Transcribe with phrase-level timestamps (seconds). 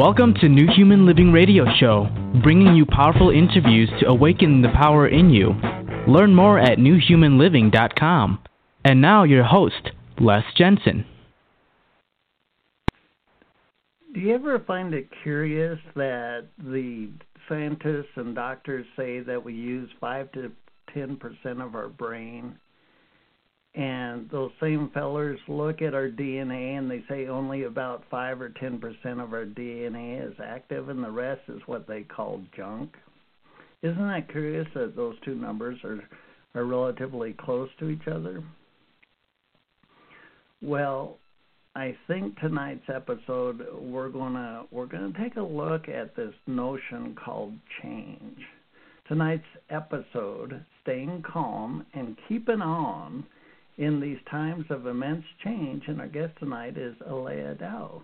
[0.00, 2.08] Welcome to New Human Living Radio Show,
[2.42, 5.50] bringing you powerful interviews to awaken the power in you.
[6.08, 8.38] Learn more at newhumanliving.com.
[8.82, 11.04] And now, your host, Les Jensen.
[14.14, 17.10] Do you ever find it curious that the
[17.46, 20.50] scientists and doctors say that we use 5 to
[20.96, 22.56] 10% of our brain
[23.74, 28.50] and those same fellers look at our DNA and they say only about 5 or
[28.50, 28.80] 10%
[29.22, 32.94] of our DNA is active and the rest is what they call junk.
[33.82, 36.00] Isn't that curious that those two numbers are
[36.54, 38.42] are relatively close to each other?
[40.60, 41.18] Well,
[41.76, 47.16] I think tonight's episode we're to we're going to take a look at this notion
[47.24, 48.38] called change.
[49.06, 53.24] Tonight's episode, staying calm and keeping on
[53.80, 55.82] in these times of immense change.
[55.88, 58.02] And our guest tonight is Aleya Dao.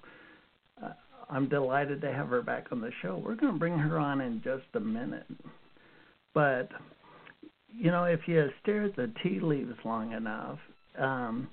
[0.82, 0.92] Uh,
[1.28, 3.20] I'm delighted to have her back on the show.
[3.22, 5.26] We're going to bring her on in just a minute.
[6.32, 6.70] But,
[7.70, 10.58] you know, if you stare at the tea leaves long enough,
[10.98, 11.48] um,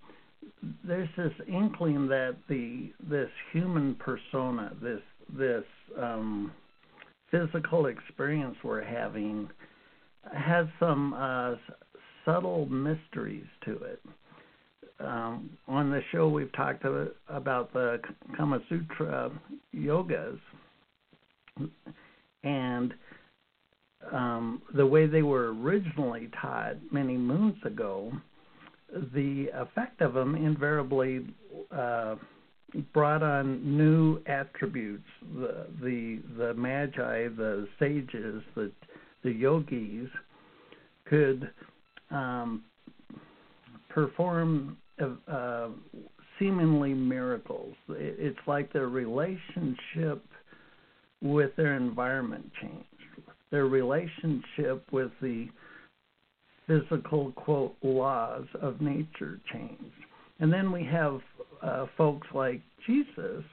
[0.86, 5.02] there's this inkling that the this human persona, this
[5.38, 5.64] this
[6.02, 6.52] um,
[7.30, 9.50] physical experience we're having,
[10.34, 11.56] has some uh,
[12.26, 14.02] subtle mysteries to it.
[15.00, 16.86] Um, on the show, we've talked
[17.28, 18.00] about the
[18.38, 19.32] Kama Sutra
[19.76, 20.40] yogas
[22.44, 22.94] and
[24.12, 28.12] um, the way they were originally taught many moons ago.
[29.14, 31.26] The effect of them invariably
[31.72, 32.16] uh,
[32.94, 35.08] brought on new attributes.
[35.36, 38.72] The the the magi, the sages, the
[39.24, 40.10] the yogis
[41.06, 41.50] could
[42.12, 42.64] um,
[43.90, 45.70] perform uh,
[46.40, 47.76] seemingly miracles.
[47.90, 50.24] It's like their relationship
[51.22, 55.48] with their environment changed, their relationship with the
[56.68, 59.84] physical quote laws of nature changed.
[60.40, 61.20] And then we have
[61.62, 63.44] uh, folks like Jesus,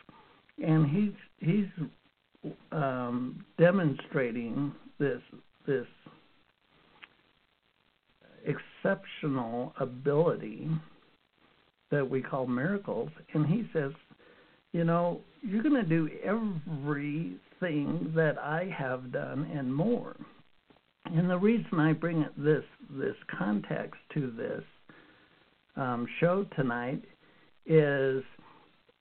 [0.65, 5.20] and he's he's um, demonstrating this
[5.66, 5.86] this
[8.44, 10.69] exceptional ability
[11.91, 13.11] that we call miracles.
[13.34, 13.93] And he says,
[14.73, 20.17] you know, you're going to do everything that I have done and more.
[21.06, 24.62] And the reason I bring this this context to this
[25.77, 27.03] um, show tonight
[27.67, 28.22] is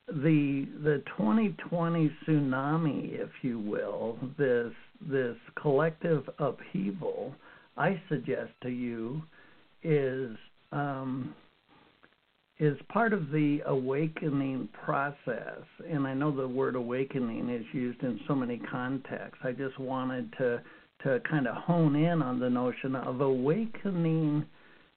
[0.07, 7.35] the the 2020 tsunami, if you will, this this collective upheaval
[7.77, 9.21] I suggest to you
[9.83, 10.35] is
[10.71, 11.33] um,
[12.59, 15.61] is part of the awakening process.
[15.89, 19.39] And I know the word awakening is used in so many contexts.
[19.43, 20.61] I just wanted to
[21.03, 24.45] to kind of hone in on the notion of awakening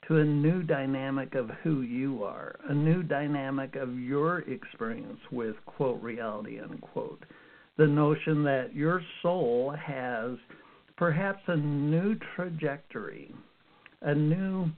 [0.09, 5.55] to a new dynamic of who you are, a new dynamic of your experience with
[5.65, 7.23] quote reality unquote.
[7.77, 10.33] The notion that your soul has
[10.97, 13.33] perhaps a new trajectory,
[14.01, 14.71] a new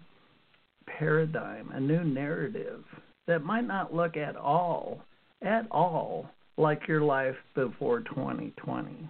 [0.86, 2.84] paradigm, a new narrative
[3.26, 5.00] that might not look at all,
[5.42, 9.08] at all, like your life before 2020.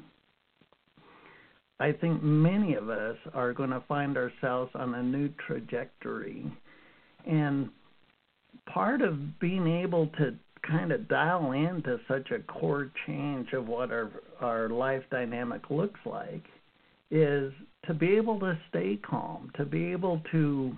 [1.81, 6.51] I think many of us are going to find ourselves on a new trajectory.
[7.27, 7.69] And
[8.73, 10.35] part of being able to
[10.67, 14.11] kind of dial into such a core change of what our
[14.41, 16.45] our life dynamic looks like
[17.11, 17.53] is
[17.87, 20.75] to be able to stay calm, to be able to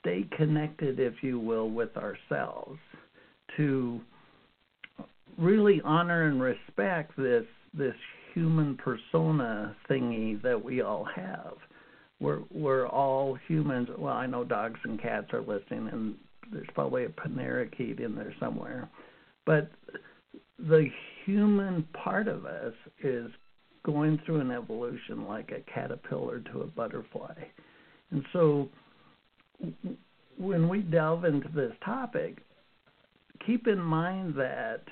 [0.00, 2.78] stay connected, if you will, with ourselves,
[3.56, 4.00] to
[5.38, 7.94] really honor and respect this this
[8.34, 11.54] human persona thingy that we all have.
[12.20, 13.88] We're we're all humans.
[13.96, 16.14] Well, I know dogs and cats are listening, and
[16.52, 18.88] there's probably a panarakeet in there somewhere,
[19.46, 19.70] but
[20.58, 20.86] the
[21.24, 23.30] human part of us is
[23.82, 27.32] going through an evolution like a caterpillar to a butterfly,
[28.10, 28.68] and so
[30.38, 32.38] when we delve into this topic,
[33.44, 34.82] keep in mind that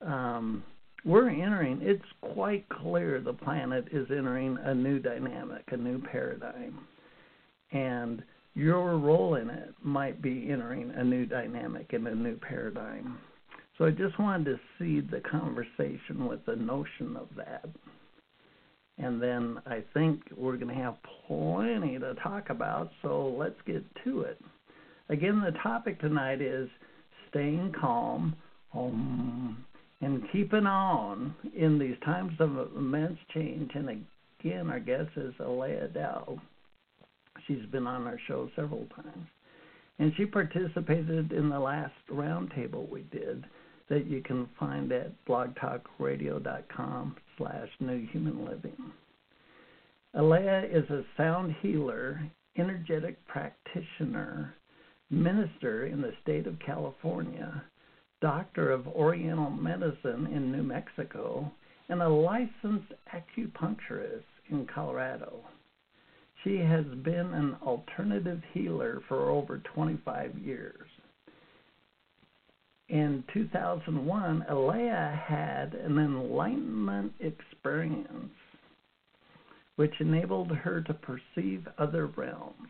[0.00, 0.62] um,
[1.04, 2.04] we're entering, it's
[2.34, 6.80] quite clear the planet is entering a new dynamic, a new paradigm.
[7.72, 8.22] And
[8.54, 13.18] your role in it might be entering a new dynamic and a new paradigm.
[13.76, 17.66] So I just wanted to seed the conversation with the notion of that.
[18.98, 20.96] And then I think we're going to have
[21.26, 24.40] plenty to talk about, so let's get to it.
[25.08, 26.68] Again, the topic tonight is
[27.30, 28.36] staying calm
[28.74, 29.64] um,
[30.00, 34.04] And keeping on in these times of immense change, and
[34.40, 36.38] again, our guest is Aleya Dao.
[37.46, 39.26] She's been on our show several times.
[39.98, 43.44] And she participated in the last roundtable we did
[43.88, 48.92] that you can find at blogtalkradio.com slash newhumanliving.
[50.16, 52.20] Aleya is a sound healer,
[52.56, 54.54] energetic practitioner,
[55.10, 57.62] minister in the state of California,
[58.20, 61.50] doctor of Oriental medicine in New Mexico,
[61.88, 65.40] and a licensed acupuncturist in Colorado.
[66.42, 70.86] She has been an alternative healer for over 25 years.
[72.94, 78.30] In 2001, Aleya had an enlightenment experience
[79.74, 82.68] which enabled her to perceive other realms,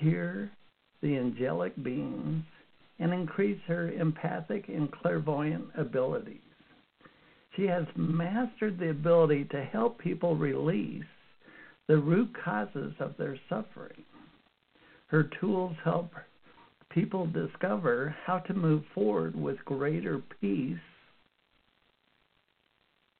[0.00, 0.50] hear
[1.00, 2.44] the angelic beings,
[2.98, 6.36] and increase her empathic and clairvoyant abilities.
[7.56, 11.02] She has mastered the ability to help people release
[11.88, 14.04] the root causes of their suffering.
[15.06, 16.12] Her tools help
[16.90, 20.76] people discover how to move forward with greater peace,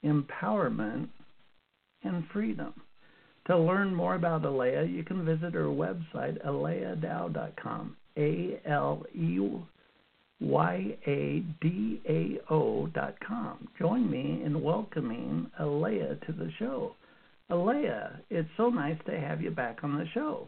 [0.04, 1.08] empowerment,
[2.02, 2.74] and freedom.
[3.46, 7.96] To learn more about Aleya, you can visit her website, aleyadao.com.
[8.16, 9.38] A L E
[10.40, 13.68] Y A D A O.com.
[13.78, 16.94] Join me in welcoming Aleya to the show.
[17.50, 20.46] Aleya, it's so nice to have you back on the show.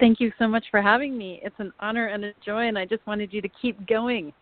[0.00, 1.40] Thank you so much for having me.
[1.42, 4.32] It's an honor and a joy, and I just wanted you to keep going.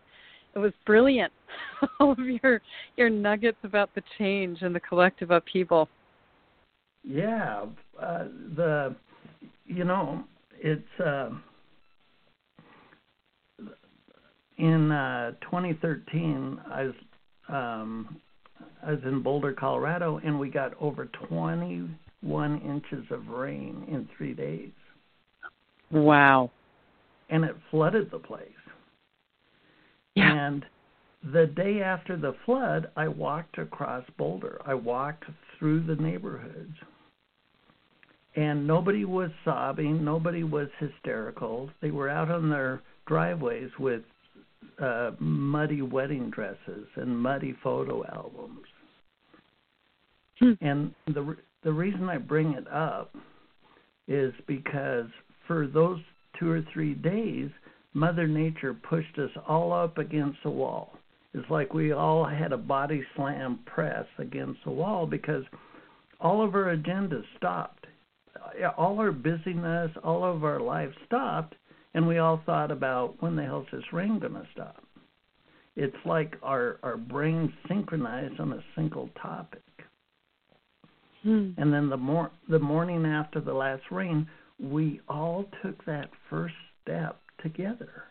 [0.55, 1.33] It was brilliant,
[1.99, 2.61] all of your
[2.95, 5.89] your nuggets about the change and the collective upheaval.
[7.03, 7.65] Yeah,
[8.01, 8.25] uh,
[8.55, 8.95] the
[9.65, 10.23] you know
[10.59, 11.29] it's uh,
[14.57, 16.59] in uh, 2013.
[16.71, 16.93] I was
[17.49, 18.21] um,
[18.85, 24.33] I was in Boulder, Colorado, and we got over 21 inches of rain in three
[24.33, 24.71] days.
[25.91, 26.51] Wow.
[27.29, 28.49] And it flooded the place.
[30.15, 30.47] Yeah.
[30.47, 30.65] And
[31.33, 34.59] the day after the flood, I walked across Boulder.
[34.65, 35.25] I walked
[35.57, 36.75] through the neighborhoods.
[38.35, 41.71] And nobody was sobbing, nobody was hysterical.
[41.81, 44.03] They were out on their driveways with
[44.79, 48.65] uh, muddy wedding dresses and muddy photo albums.
[50.39, 50.51] Hmm.
[50.61, 53.15] And the the reason I bring it up
[54.07, 55.07] is because
[55.47, 55.99] for those
[56.39, 57.49] two or three days,
[57.93, 60.93] Mother Nature pushed us all up against the wall.
[61.33, 65.43] It's like we all had a body slam press against the wall because
[66.19, 67.85] all of our agendas stopped.
[68.77, 71.55] All our busyness, all of our life stopped,
[71.93, 74.83] and we all thought about when the hell's this rain going to stop?
[75.75, 79.61] It's like our, our brains synchronized on a single topic.
[81.23, 81.51] Hmm.
[81.57, 84.27] And then the mor- the morning after the last rain,
[84.61, 88.03] we all took that first step together.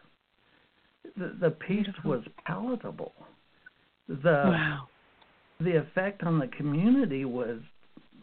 [1.17, 2.11] The the peace Beautiful.
[2.11, 3.13] was palatable.
[4.09, 4.89] The wow.
[5.61, 7.59] the effect on the community was,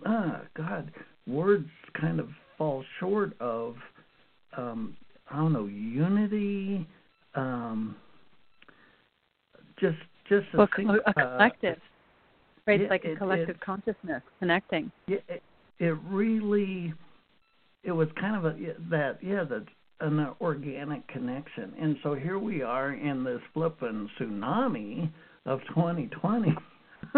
[0.06, 0.92] ah, God,
[1.28, 1.68] words
[2.00, 3.76] kind of fall short of,
[4.56, 4.96] um,
[5.30, 6.88] I don't know, unity,
[7.36, 7.96] um,
[9.80, 9.98] just
[10.30, 11.78] just a, Well, thing, a uh, collective.
[12.66, 14.92] right, yeah, it's like a collective it- consciousness connecting.
[15.08, 15.44] yeah, it,
[15.80, 16.94] it really,
[17.84, 18.56] it was kind of a
[18.90, 19.66] that yeah that
[20.00, 25.10] an organic connection, and so here we are in this flipping tsunami
[25.46, 26.56] of 2020.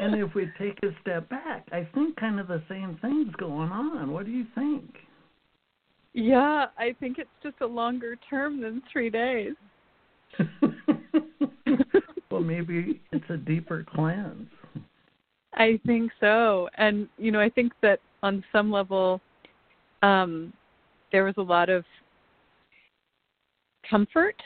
[0.00, 3.70] and if we take a step back, I think kind of the same thing's going
[3.70, 4.10] on.
[4.10, 4.94] What do you think?
[6.14, 9.54] yeah, I think it's just a longer term than three days.
[12.30, 14.48] well, maybe it's a deeper cleanse.
[15.56, 16.68] I think so.
[16.76, 19.20] And you know, I think that on some level
[20.02, 20.52] um
[21.12, 21.84] there was a lot of
[23.88, 24.36] comfort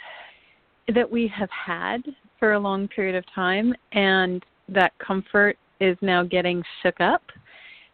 [0.94, 2.02] that we have had
[2.38, 7.22] for a long period of time and that comfort is now getting shook up.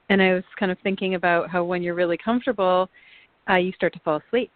[0.09, 2.89] And I was kind of thinking about how when you're really comfortable,
[3.49, 4.53] uh, you start to fall asleep.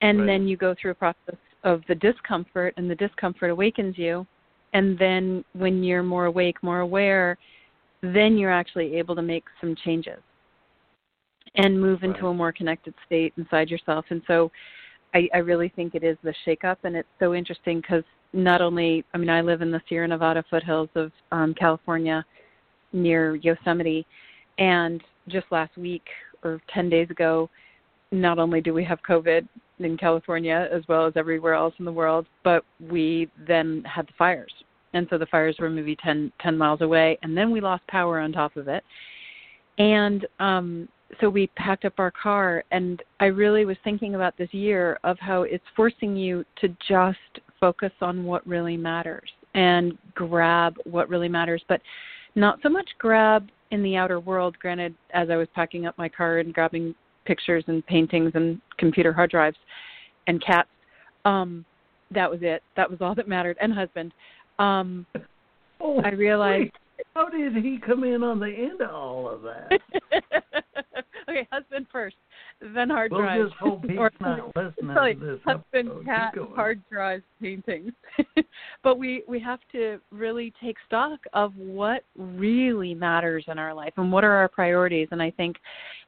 [0.00, 0.26] And Right.
[0.26, 4.26] then you go through a process of the discomfort, and the discomfort awakens you.
[4.72, 7.36] And then when you're more awake, more aware,
[8.02, 10.20] then you're actually able to make some changes
[11.56, 12.30] and move into Right.
[12.30, 14.04] a more connected state inside yourself.
[14.10, 14.50] And so
[15.14, 19.04] I, I really think it is the shakeup, and it's so interesting because not only,
[19.12, 22.24] I mean, I live in the Sierra Nevada foothills of um, California
[22.92, 24.06] near Yosemite,
[24.58, 26.06] and just last week
[26.44, 27.50] or 10 days ago,
[28.12, 29.46] not only do we have COVID,
[29.84, 32.26] in California as well as everywhere else in the world.
[32.44, 34.52] But we then had the fires,
[34.92, 38.18] and so the fires were maybe 10, 10 miles away, and then we lost power
[38.18, 38.84] on top of it.
[39.78, 40.88] And um,
[41.20, 45.18] so we packed up our car, and I really was thinking about this year of
[45.18, 47.18] how it's forcing you to just
[47.58, 51.80] focus on what really matters and grab what really matters, but
[52.34, 54.56] not so much grab in the outer world.
[54.60, 59.12] Granted, as I was packing up my car and grabbing pictures and paintings and computer
[59.12, 59.56] hard drives
[60.26, 60.68] and cats,
[61.24, 61.64] um,
[62.12, 62.62] that was it.
[62.76, 64.12] That was all that mattered, and husband.
[64.58, 65.06] Um,
[65.80, 66.62] oh, I realized.
[66.62, 66.72] Wait.
[67.14, 69.80] How did he come in on the end of all of that?
[71.28, 72.16] okay, husband first,
[72.74, 73.38] then hard we'll drive.
[73.38, 75.40] We'll just hope he's or, not listening sorry, to this.
[75.44, 76.04] husband, episode.
[76.04, 77.92] cat, hard drives, paintings.
[78.82, 83.92] but we we have to really take stock of what really matters in our life
[83.96, 85.08] and what are our priorities.
[85.10, 85.56] And I think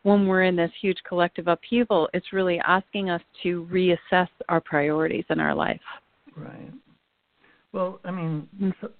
[0.02, 5.24] when we're in this huge collective upheaval, it's really asking us to reassess our priorities
[5.30, 5.80] in our life.
[6.36, 6.72] Right.
[7.72, 8.70] Well, I mean, mm-hmm.
[8.80, 8.90] so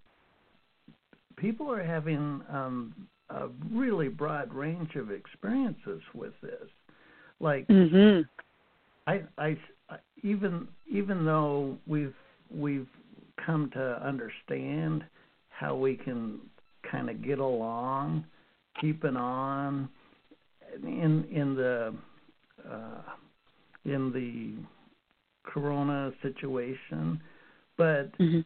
[1.37, 2.95] people are having um,
[3.29, 6.69] a really broad range of experiences with this.
[7.43, 8.23] Like, mm-hmm.
[9.09, 9.57] I, I,
[10.23, 12.15] even even though we've
[12.55, 12.87] we've
[13.45, 15.05] come to understand
[15.51, 16.39] how we can
[16.91, 18.25] kind of get along,
[18.81, 19.89] keeping on
[20.85, 21.95] in in the
[22.71, 23.03] uh,
[23.85, 27.21] in the corona situation,
[27.77, 28.41] but mm-hmm.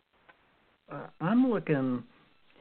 [0.90, 2.02] uh, I'm looking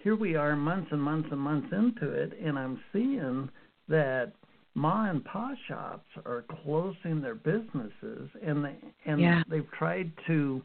[0.04, 3.50] here we are months and months and months into it, and I'm seeing
[3.88, 4.34] that
[4.76, 9.42] ma and pa shops are closing their businesses, and they and yeah.
[9.50, 10.62] they've tried to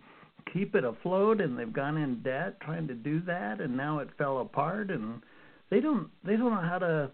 [0.52, 4.08] keep it afloat, and they've gone in debt trying to do that, and now it
[4.18, 5.22] fell apart, and
[5.70, 7.10] they don't they don't know how to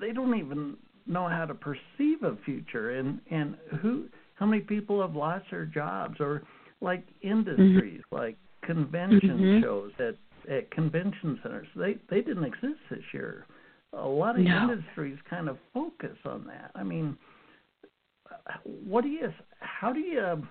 [0.00, 0.76] they don't even
[1.06, 5.64] know how to perceive a future, and and who how many people have lost their
[5.64, 6.42] jobs or
[6.80, 8.16] like industries mm-hmm.
[8.16, 9.62] like convention mm-hmm.
[9.62, 10.14] shows at
[10.52, 11.66] at convention centers.
[11.74, 13.46] They they didn't exist this year.
[13.94, 14.70] A lot of no.
[14.70, 16.70] industries kind of focus on that.
[16.74, 17.16] I mean,
[18.84, 19.32] what do you?
[19.60, 20.46] How do you?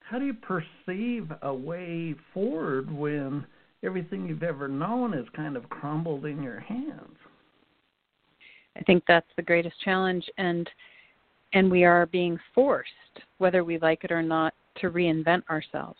[0.00, 3.44] How do you perceive a way forward when
[3.84, 7.16] everything you've ever known is kind of crumbled in your hands?
[8.76, 10.68] I think that's the greatest challenge, and
[11.52, 12.90] and we are being forced,
[13.38, 15.98] whether we like it or not, to reinvent ourselves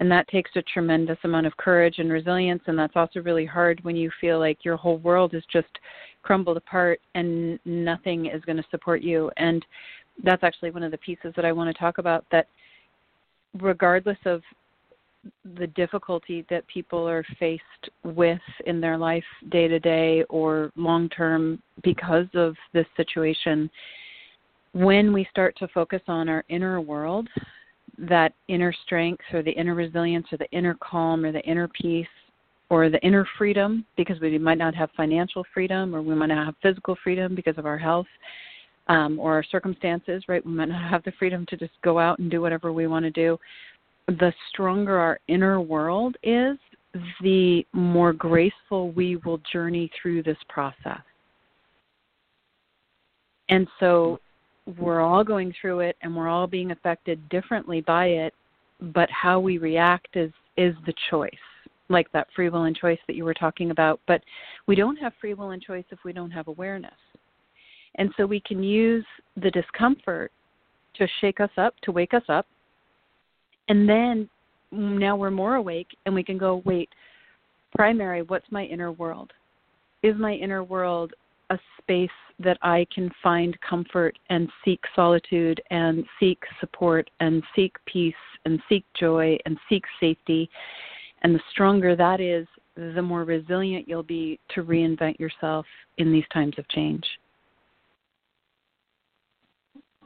[0.00, 3.82] and that takes a tremendous amount of courage and resilience and that's also really hard
[3.82, 5.68] when you feel like your whole world is just
[6.26, 9.30] crumbled apart and nothing is going to support you.
[9.36, 9.64] And
[10.24, 12.48] that's actually one of the pieces that I want to talk about that
[13.60, 14.42] regardless of
[15.58, 17.62] the difficulty that people are faced
[18.04, 23.70] with in their life day to day or long term because of this situation
[24.72, 27.28] when we start to focus on our inner world
[27.98, 32.06] that inner strength or the inner resilience or the inner calm or the inner peace
[32.68, 36.46] or the inner freedom because we might not have financial freedom or we might not
[36.46, 38.06] have physical freedom because of our health
[38.88, 40.44] um, or our circumstances, right?
[40.44, 43.04] We might not have the freedom to just go out and do whatever we want
[43.04, 43.38] to do.
[44.08, 46.56] The stronger our inner world is,
[47.20, 51.00] the more graceful we will journey through this process.
[53.48, 54.18] And so
[54.78, 58.34] we're all going through it and we're all being affected differently by it
[58.80, 61.30] but how we react is is the choice
[61.88, 64.00] like that free will and choice that you were talking about.
[64.06, 64.22] But
[64.66, 66.92] we don't have free will and choice if we don't have awareness.
[67.96, 69.06] And so we can use
[69.36, 70.32] the discomfort
[70.96, 72.46] to shake us up to wake us up.
[73.68, 74.28] And then
[74.72, 76.88] now we're more awake and we can go wait
[77.74, 79.32] primary what's my inner world?
[80.02, 81.12] Is my inner world
[81.50, 87.76] a space that I can find comfort and seek solitude and seek support and seek
[87.86, 90.50] peace and seek joy and seek safety.
[91.22, 95.64] And the stronger that is, the more resilient you'll be to reinvent yourself
[95.96, 97.04] in these times of change.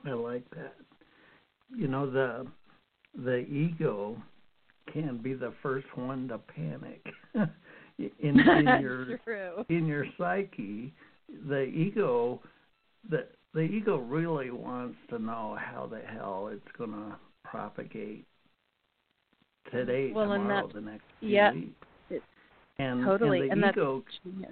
[0.07, 0.75] I like that.
[1.77, 2.47] You know the
[3.25, 4.17] the ego
[4.93, 7.05] can be the first one to panic
[7.99, 9.21] in, in your
[9.69, 10.93] in your psyche
[11.49, 12.41] the ego
[13.09, 18.25] the the ego really wants to know how the hell it's going to propagate
[19.71, 22.23] today, well, tomorrow, and the next yeah, weeks.
[22.79, 23.49] And, totally.
[23.51, 24.05] and the and ego
[24.39, 24.47] yeah.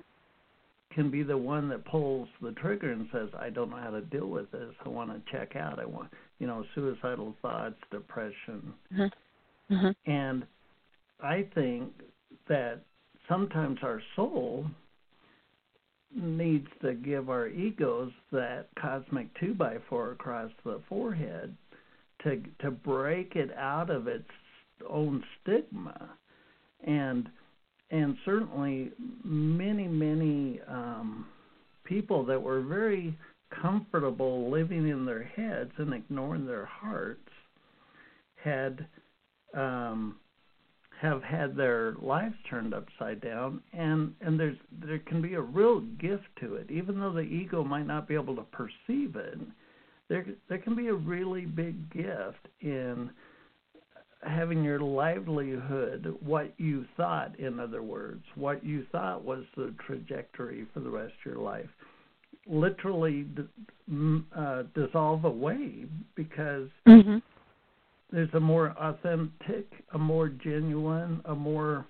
[0.92, 4.00] can be the one that pulls the trigger and says, "I don't know how to
[4.00, 4.74] deal with this.
[4.84, 5.78] I want to check out.
[5.78, 9.08] I want, you know, suicidal thoughts, depression." Uh-huh.
[9.70, 9.92] Uh-huh.
[10.06, 10.46] And
[11.22, 11.92] I think
[12.48, 12.80] that
[13.28, 14.66] sometimes our soul
[16.14, 21.54] needs to give our egos that cosmic two by four across the forehead
[22.22, 24.28] to to break it out of its
[24.88, 26.10] own stigma.
[26.86, 27.28] And
[27.90, 28.90] and certainly
[29.24, 31.26] many many um
[31.84, 33.16] people that were very
[33.62, 37.30] comfortable living in their heads and ignoring their hearts
[38.42, 38.86] had
[39.54, 40.16] um
[41.00, 45.80] have had their lives turned upside down and and there's there can be a real
[45.80, 46.70] gift to it.
[46.70, 49.38] Even though the ego might not be able to perceive it
[50.08, 53.10] there there can be a really big gift in
[54.22, 58.24] having your livelihood what you thought in other words.
[58.34, 61.68] What you thought was the trajectory for the rest of your life.
[62.46, 63.26] Literally
[64.36, 65.84] uh, dissolve away
[66.16, 67.18] because mm-hmm
[68.10, 71.86] there's a more authentic, a more genuine, a more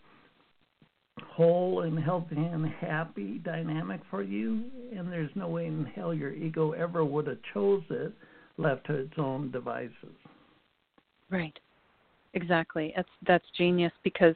[1.22, 4.64] whole and healthy and happy dynamic for you,
[4.96, 8.12] and there's no way in hell your ego ever would have chose it
[8.56, 10.16] left to its own devices.
[11.30, 11.56] Right.
[12.34, 12.92] Exactly.
[12.94, 14.34] That's that's genius because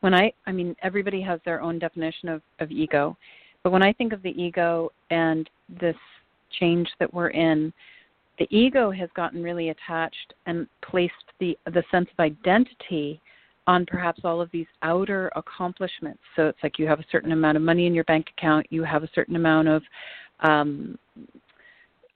[0.00, 3.16] when I I mean everybody has their own definition of, of ego.
[3.62, 5.48] But when I think of the ego and
[5.80, 5.96] this
[6.58, 7.72] change that we're in,
[8.38, 13.20] the ego has gotten really attached and placed the the sense of identity
[13.66, 16.20] on perhaps all of these outer accomplishments.
[16.34, 18.82] So it's like you have a certain amount of money in your bank account, you
[18.82, 19.82] have a certain amount of
[20.40, 20.98] um,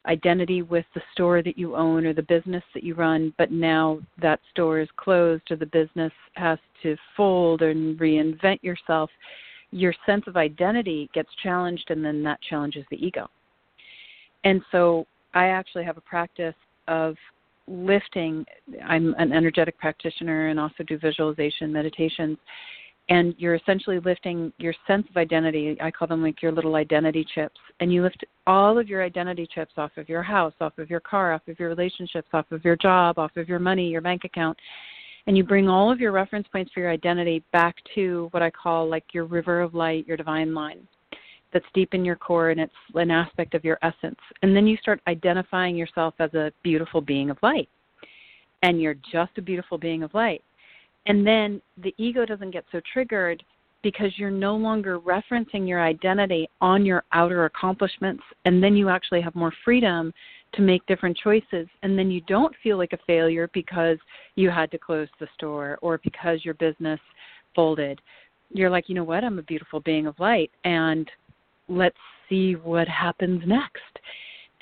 [0.06, 4.00] identity with the store that you own or the business that you run, but now
[4.20, 9.10] that store is closed or the business has to fold and reinvent yourself.
[9.72, 13.28] Your sense of identity gets challenged, and then that challenges the ego.
[14.44, 15.06] And so
[15.36, 16.54] I actually have a practice
[16.88, 17.14] of
[17.68, 18.46] lifting.
[18.82, 22.38] I'm an energetic practitioner and also do visualization meditations.
[23.10, 25.76] And you're essentially lifting your sense of identity.
[25.80, 27.60] I call them like your little identity chips.
[27.80, 31.00] And you lift all of your identity chips off of your house, off of your
[31.00, 34.24] car, off of your relationships, off of your job, off of your money, your bank
[34.24, 34.56] account.
[35.26, 38.50] And you bring all of your reference points for your identity back to what I
[38.50, 40.88] call like your river of light, your divine line
[41.52, 44.18] that's deep in your core and it's an aspect of your essence.
[44.42, 47.68] And then you start identifying yourself as a beautiful being of light.
[48.62, 50.42] And you're just a beautiful being of light.
[51.06, 53.42] And then the ego doesn't get so triggered
[53.82, 58.22] because you're no longer referencing your identity on your outer accomplishments.
[58.44, 60.12] And then you actually have more freedom
[60.54, 61.68] to make different choices.
[61.82, 63.98] And then you don't feel like a failure because
[64.34, 66.98] you had to close the store or because your business
[67.54, 68.00] folded.
[68.50, 69.22] You're like, you know what?
[69.22, 70.50] I'm a beautiful being of light.
[70.64, 71.08] And
[71.68, 71.96] let's
[72.28, 73.80] see what happens next.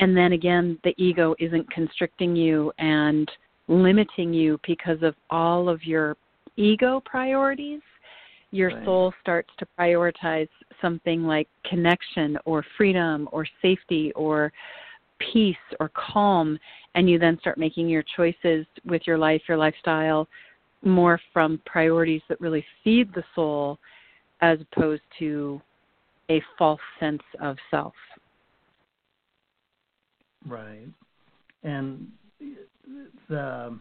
[0.01, 3.31] And then again, the ego isn't constricting you and
[3.69, 6.17] limiting you because of all of your
[6.57, 7.81] ego priorities.
[8.51, 8.85] Your right.
[8.85, 10.49] soul starts to prioritize
[10.81, 14.53] something like connection or freedom or safety or
[15.33, 16.59] peace or calm.
[16.95, 20.29] And you then start making your choices with your life, your lifestyle,
[20.83, 23.79] more from priorities that really feed the soul
[24.41, 25.61] as opposed to
[26.31, 27.95] a false sense of self.
[30.47, 30.89] Right.
[31.63, 32.09] And
[33.29, 33.79] the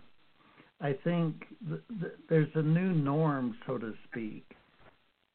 [0.81, 4.45] I think the, the, there's a new norm, so to speak,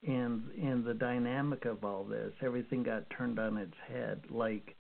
[0.03, 2.33] in in the dynamic of all this.
[2.43, 4.21] Everything got turned on its head.
[4.31, 4.77] Like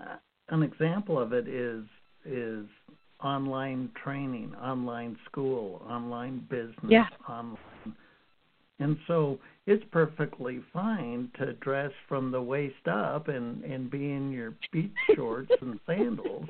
[0.00, 0.16] uh,
[0.48, 1.84] an example of it is
[2.24, 2.66] is
[3.22, 7.06] online training, online school, online business, yeah.
[7.28, 7.58] online.
[8.80, 14.30] And so it's perfectly fine to dress from the waist up and and be in
[14.30, 16.48] your beach shorts and sandals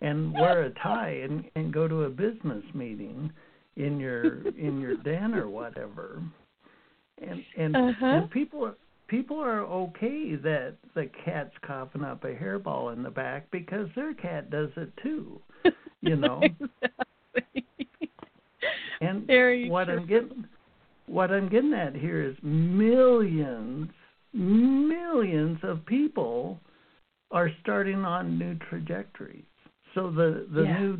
[0.00, 3.30] and wear a tie and and go to a business meeting
[3.76, 6.22] in your in your den or whatever
[7.20, 8.06] and and, uh-huh.
[8.06, 8.72] and people
[9.08, 14.14] people are okay that the cat's coughing up a hairball in the back because their
[14.14, 15.40] cat does it too
[16.00, 17.66] you know exactly.
[19.00, 19.98] and what true.
[19.98, 20.44] i'm getting
[21.06, 23.90] what I'm getting at here is millions,
[24.32, 26.58] millions of people
[27.30, 29.44] are starting on new trajectories.
[29.94, 30.78] So the the yeah.
[30.78, 30.98] new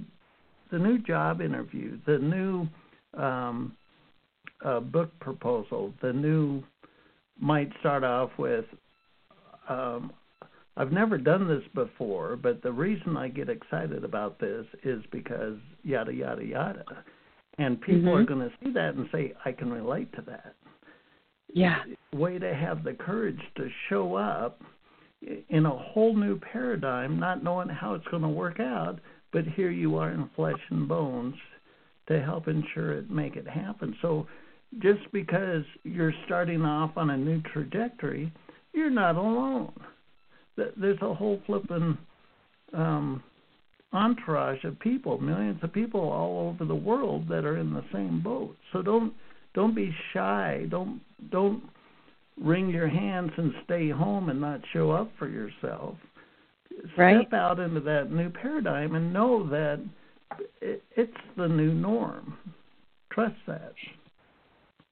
[0.71, 2.67] the new job interview, the new
[3.21, 3.77] um,
[4.65, 6.63] uh, book proposal, the new
[7.41, 8.65] might start off with.
[9.69, 10.13] Um,
[10.77, 15.57] I've never done this before, but the reason I get excited about this is because
[15.85, 16.85] yada yada yada
[17.59, 18.19] and people mm-hmm.
[18.19, 20.55] are going to see that and say, "I can relate to that."
[21.53, 21.85] Yeah.
[22.13, 24.61] Way to have the courage to show up
[25.49, 28.99] in a whole new paradigm, not knowing how it's going to work out,
[29.33, 31.35] but here you are in flesh and bones
[32.09, 33.97] to help ensure it make it happen.
[34.03, 34.27] So
[34.81, 38.33] just because you're starting off on a new trajectory,
[38.73, 39.73] you're not alone.
[40.57, 41.97] there's a whole flipping
[42.73, 43.23] um,
[43.95, 48.21] entourage of people, millions of people all over the world that are in the same
[48.21, 48.57] boat.
[48.73, 49.15] So don't
[49.55, 50.67] don't be shy.
[50.69, 51.63] Don't don't
[52.41, 55.97] wring your hands and stay home and not show up for yourself.
[56.99, 57.21] Right.
[57.21, 59.81] Step out into that new paradigm and know that
[60.61, 62.37] it, it's the new norm.
[63.13, 63.73] Trust that.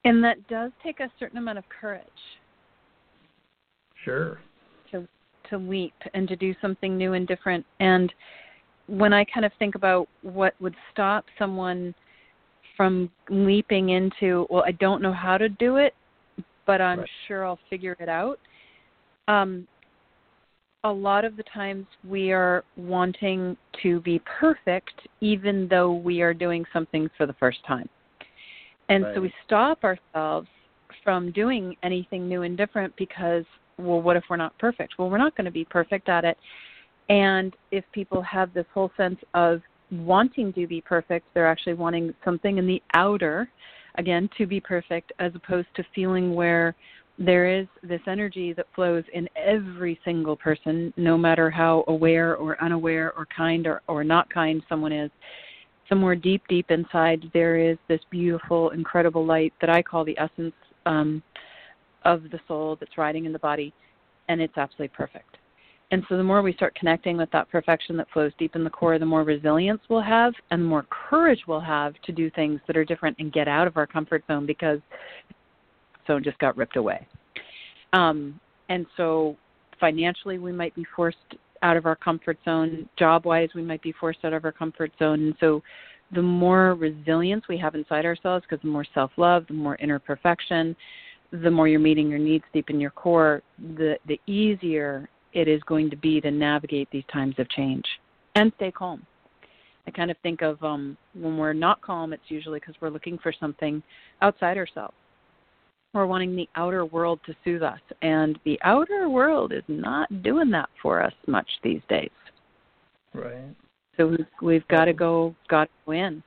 [0.05, 2.07] And that does take a certain amount of courage.
[4.05, 4.39] Sure.
[4.91, 5.07] To
[5.49, 7.65] to leap and to do something new and different.
[7.79, 8.13] And
[8.87, 11.93] when I kind of think about what would stop someone
[12.75, 15.93] from leaping into, well, I don't know how to do it,
[16.65, 17.09] but I'm right.
[17.27, 18.39] sure I'll figure it out.
[19.27, 19.67] Um,
[20.83, 26.33] a lot of the times we are wanting to be perfect, even though we are
[26.33, 27.87] doing something for the first time.
[28.89, 29.15] And right.
[29.15, 30.47] so we stop ourselves
[31.03, 33.45] from doing anything new and different because,
[33.77, 34.95] well, what if we're not perfect?
[34.97, 36.37] Well, we're not going to be perfect at it.
[37.09, 39.61] And if people have this whole sense of
[39.91, 43.49] wanting to be perfect, they're actually wanting something in the outer,
[43.95, 46.75] again, to be perfect, as opposed to feeling where
[47.19, 52.61] there is this energy that flows in every single person, no matter how aware or
[52.63, 55.11] unaware or kind or, or not kind someone is.
[55.89, 60.55] Somewhere deep, deep inside, there is this beautiful, incredible light that I call the essence
[60.85, 61.21] um,
[62.03, 63.73] of the soul that's riding in the body,
[64.27, 65.37] and it's absolutely perfect.
[65.93, 68.69] And so, the more we start connecting with that perfection that flows deep in the
[68.71, 72.59] core, the more resilience we'll have and the more courage we'll have to do things
[72.65, 74.79] that are different and get out of our comfort zone because
[76.07, 77.05] zone just got ripped away.
[77.93, 79.37] Um, and so
[79.79, 82.89] financially, we might be forced out of our comfort zone.
[82.97, 85.21] Job wise, we might be forced out of our comfort zone.
[85.21, 85.61] And so
[86.11, 89.99] the more resilience we have inside ourselves, because the more self love, the more inner
[89.99, 90.75] perfection,
[91.31, 93.43] the more you're meeting your needs deep in your core,
[93.77, 97.85] the, the easier it is going to be to navigate these times of change
[98.35, 99.05] and stay calm.
[99.85, 103.17] I kind of think of um, when we're not calm, it's usually because we're looking
[103.17, 103.83] for something
[104.21, 104.95] outside ourselves
[105.93, 110.49] we're wanting the outer world to soothe us, and the outer world is not doing
[110.51, 112.09] that for us much these days.
[113.13, 113.55] Right.
[113.97, 116.23] So we've, we've got to go, got to go in.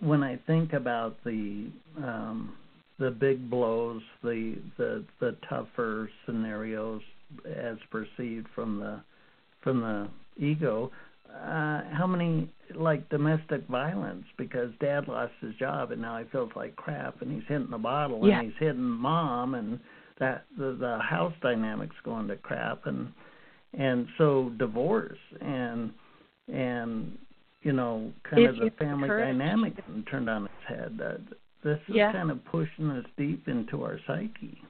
[0.00, 2.56] When I think about the um,
[2.98, 7.02] the big blows, the the the tougher scenarios
[7.56, 9.00] as perceived from the
[9.62, 10.08] from the
[10.44, 10.90] ego,
[11.30, 14.24] uh, how many like domestic violence?
[14.38, 17.78] Because dad lost his job and now he feels like crap and he's hitting the
[17.78, 18.38] bottle yeah.
[18.38, 19.80] and he's hitting mom and
[20.20, 23.12] that the the house dynamics going to crap and
[23.76, 25.90] and so divorce and
[26.52, 27.18] and
[27.62, 29.74] you know kind if of the family dynamic
[30.08, 31.20] turned on its head that
[31.64, 32.12] this is yeah.
[32.12, 34.60] kind of pushing us deep into our psyche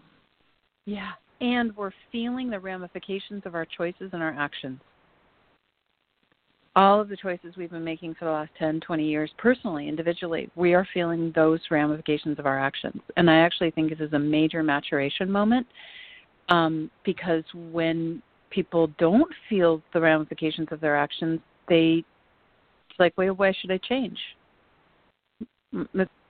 [0.86, 4.80] yeah and we're feeling the ramifications of our choices and our actions
[6.76, 10.50] all of the choices we've been making for the last 10, 20 years, personally, individually,
[10.56, 13.00] we are feeling those ramifications of our actions.
[13.16, 15.66] And I actually think this is a major maturation moment
[16.48, 22.04] um, because when people don't feel the ramifications of their actions, they
[22.90, 24.18] it's like, wait, why should I change?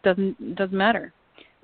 [0.04, 1.12] Doesn't doesn't matter.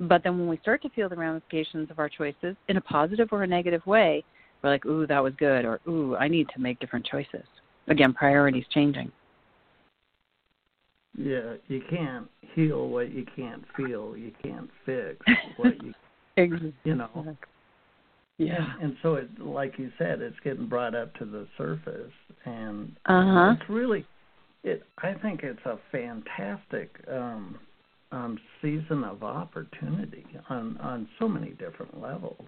[0.01, 3.29] But then when we start to feel the ramifications of our choices in a positive
[3.33, 4.25] or a negative way,
[4.63, 7.45] we're like, ooh, that was good, or ooh, I need to make different choices
[7.91, 9.11] again priorities changing
[11.19, 15.19] yeah you can't heal what you can't feel you can't fix
[15.57, 15.93] what you
[16.37, 16.73] exactly.
[16.85, 17.37] you know
[18.39, 22.13] yeah and, and so it like you said it's getting brought up to the surface
[22.45, 23.55] and uh-huh.
[23.59, 24.07] it's really
[24.63, 27.59] it i think it's a fantastic um
[28.13, 32.47] um season of opportunity on on so many different levels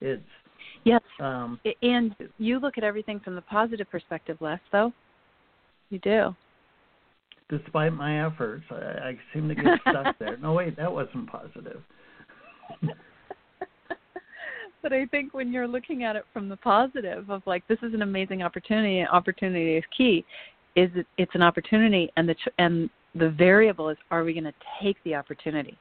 [0.00, 0.22] it's
[0.84, 1.02] Yes.
[1.20, 4.92] Um, and you look at everything from the positive perspective, Les, though.
[5.90, 6.34] You do.
[7.48, 10.36] Despite my efforts, I, I seem to get stuck there.
[10.38, 11.82] No, wait, that wasn't positive.
[14.82, 17.94] but I think when you're looking at it from the positive of like this is
[17.94, 20.24] an amazing opportunity, and opportunity is key.
[20.74, 24.54] Is it, it's an opportunity, and the and the variable is are we going to
[24.82, 25.76] take the opportunity?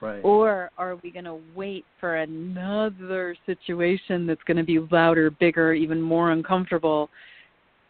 [0.00, 0.20] Right.
[0.22, 5.72] Or are we going to wait for another situation that's going to be louder, bigger,
[5.72, 7.08] even more uncomfortable,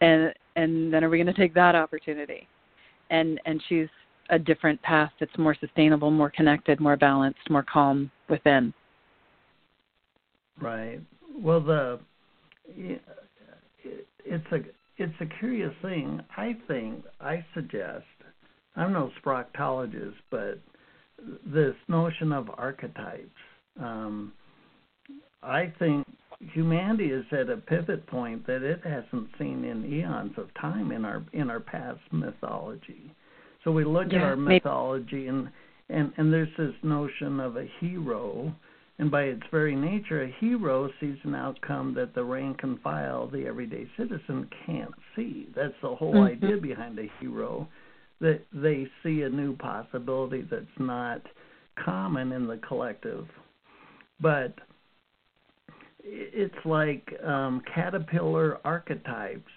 [0.01, 2.47] and and then are we going to take that opportunity,
[3.09, 3.89] and and choose
[4.29, 8.73] a different path that's more sustainable, more connected, more balanced, more calm within?
[10.61, 11.01] Right.
[11.37, 11.99] Well, the
[14.25, 14.57] it's a
[14.97, 16.21] it's a curious thing.
[16.37, 18.05] I think I suggest
[18.75, 20.59] I'm no proctologist, but
[21.45, 23.29] this notion of archetypes.
[23.79, 24.33] Um,
[25.41, 26.05] I think
[26.53, 31.05] humanity is at a pivot point that it hasn't seen in eons of time in
[31.05, 33.11] our in our past mythology.
[33.63, 35.49] So we look yeah, at our mythology and
[35.89, 38.53] and and there's this notion of a hero
[38.97, 43.27] and by its very nature a hero sees an outcome that the rank and file
[43.27, 46.45] the everyday citizen can't see that's the whole mm-hmm.
[46.45, 47.67] idea behind a hero
[48.21, 51.21] that they see a new possibility that's not
[51.83, 53.27] common in the collective.
[54.19, 54.55] But
[55.99, 59.51] it's like um, caterpillar archetypes.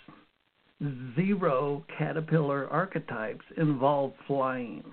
[1.16, 4.85] Zero caterpillar archetypes involve flying.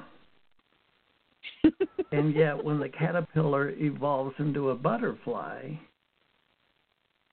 [2.12, 5.72] And yet, when the caterpillar evolves into a butterfly,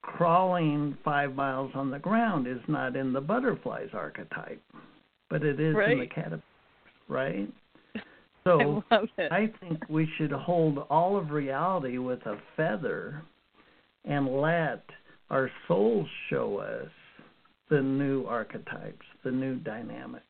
[0.03, 4.61] crawling five miles on the ground is not in the butterfly's archetype,
[5.33, 5.93] but it is right.
[5.93, 6.43] in the caterpillar,
[7.09, 7.49] right?
[8.45, 8.99] So I,
[9.31, 13.23] I think we should hold all of reality with a feather
[14.05, 14.83] and let
[15.31, 16.91] our souls show us
[17.71, 20.25] the new archetypes, the new dynamics.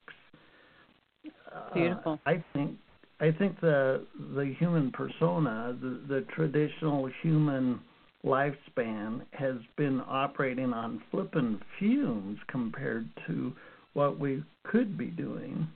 [1.73, 2.21] Beautiful.
[2.27, 2.77] Uh, I think
[3.19, 4.05] I think the
[4.37, 7.81] the human persona, the, the traditional human
[8.27, 13.55] lifespan, has been operating on flippin' fumes compared to
[13.95, 15.69] what we could be doing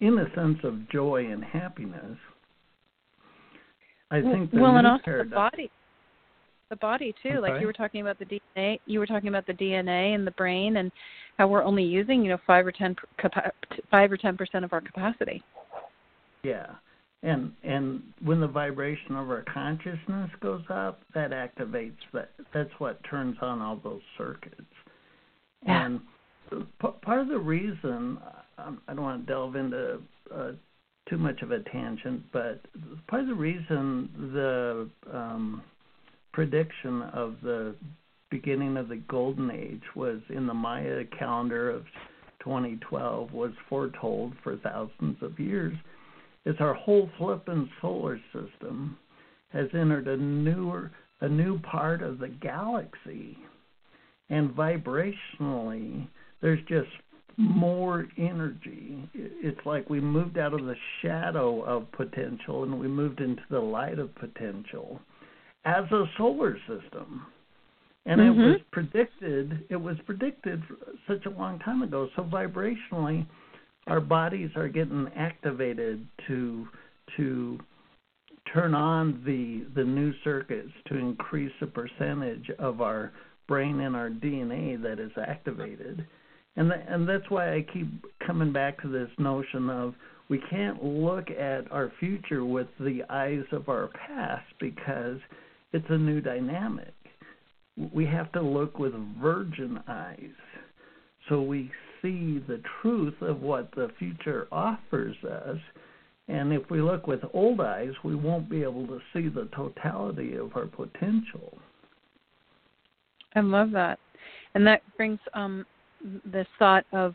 [0.00, 2.18] in a sense of joy and happiness.
[4.10, 5.70] I well, think the well, and also paradigm, the body,
[6.70, 7.40] the body too.
[7.40, 10.32] Like you were talking about the DNA, you were talking about the DNA and the
[10.32, 10.92] brain, and
[11.38, 12.94] how we're only using you know five or ten
[13.90, 15.42] five or ten percent of our capacity.
[16.42, 16.66] Yeah.
[17.22, 22.30] And and when the vibration of our consciousness goes up, that activates that.
[22.52, 24.60] That's what turns on all those circuits.
[25.62, 25.86] Yeah.
[25.86, 26.00] And
[27.02, 28.18] part of the reason
[28.58, 30.00] um, I don't want to delve into
[30.34, 30.52] uh,
[31.08, 32.60] too much of a tangent, but
[33.08, 35.62] part of the reason the um,
[36.32, 37.74] prediction of the
[38.30, 41.84] beginning of the golden age was in the Maya calendar of
[42.42, 45.74] 2012 was foretold for thousands of years
[46.44, 48.98] is our whole flippin' solar system
[49.50, 53.38] has entered a newer a new part of the galaxy.
[54.28, 56.06] And vibrationally
[56.44, 56.90] there's just
[57.38, 63.20] more energy it's like we moved out of the shadow of potential and we moved
[63.20, 65.00] into the light of potential
[65.64, 67.26] as a solar system
[68.06, 68.40] and mm-hmm.
[68.40, 70.62] it was predicted it was predicted
[71.08, 73.26] such a long time ago so vibrationally
[73.88, 76.68] our bodies are getting activated to
[77.16, 77.58] to
[78.52, 83.12] turn on the the new circuits to increase the percentage of our
[83.48, 86.06] brain and our DNA that is activated.
[86.56, 87.88] And and that's why I keep
[88.26, 89.94] coming back to this notion of
[90.28, 95.18] we can't look at our future with the eyes of our past because
[95.72, 96.94] it's a new dynamic.
[97.92, 100.30] We have to look with virgin eyes
[101.28, 101.70] so we
[102.02, 105.58] see the truth of what the future offers us.
[106.28, 110.36] And if we look with old eyes, we won't be able to see the totality
[110.36, 111.58] of our potential.
[113.34, 113.98] I love that.
[114.54, 115.66] And that brings um,
[116.24, 117.14] this thought of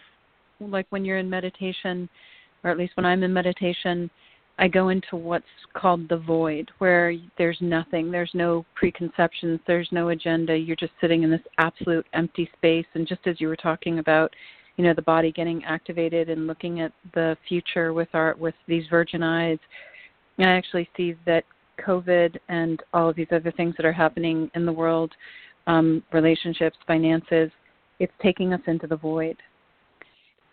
[0.60, 2.10] like when you're in meditation,
[2.64, 4.10] or at least when I'm in meditation,
[4.58, 10.10] I go into what's called the void, where there's nothing, there's no preconceptions, there's no
[10.10, 10.56] agenda.
[10.58, 12.86] You're just sitting in this absolute empty space.
[12.94, 14.34] And just as you were talking about,
[14.76, 18.84] you know, the body getting activated and looking at the future with our with these
[18.90, 19.60] virgin eyes,
[20.38, 21.46] I actually see that
[21.86, 25.12] COVID and all of these other things that are happening in the world,
[25.68, 27.52] um, relationships, finances,
[28.00, 29.38] it's taking us into the void.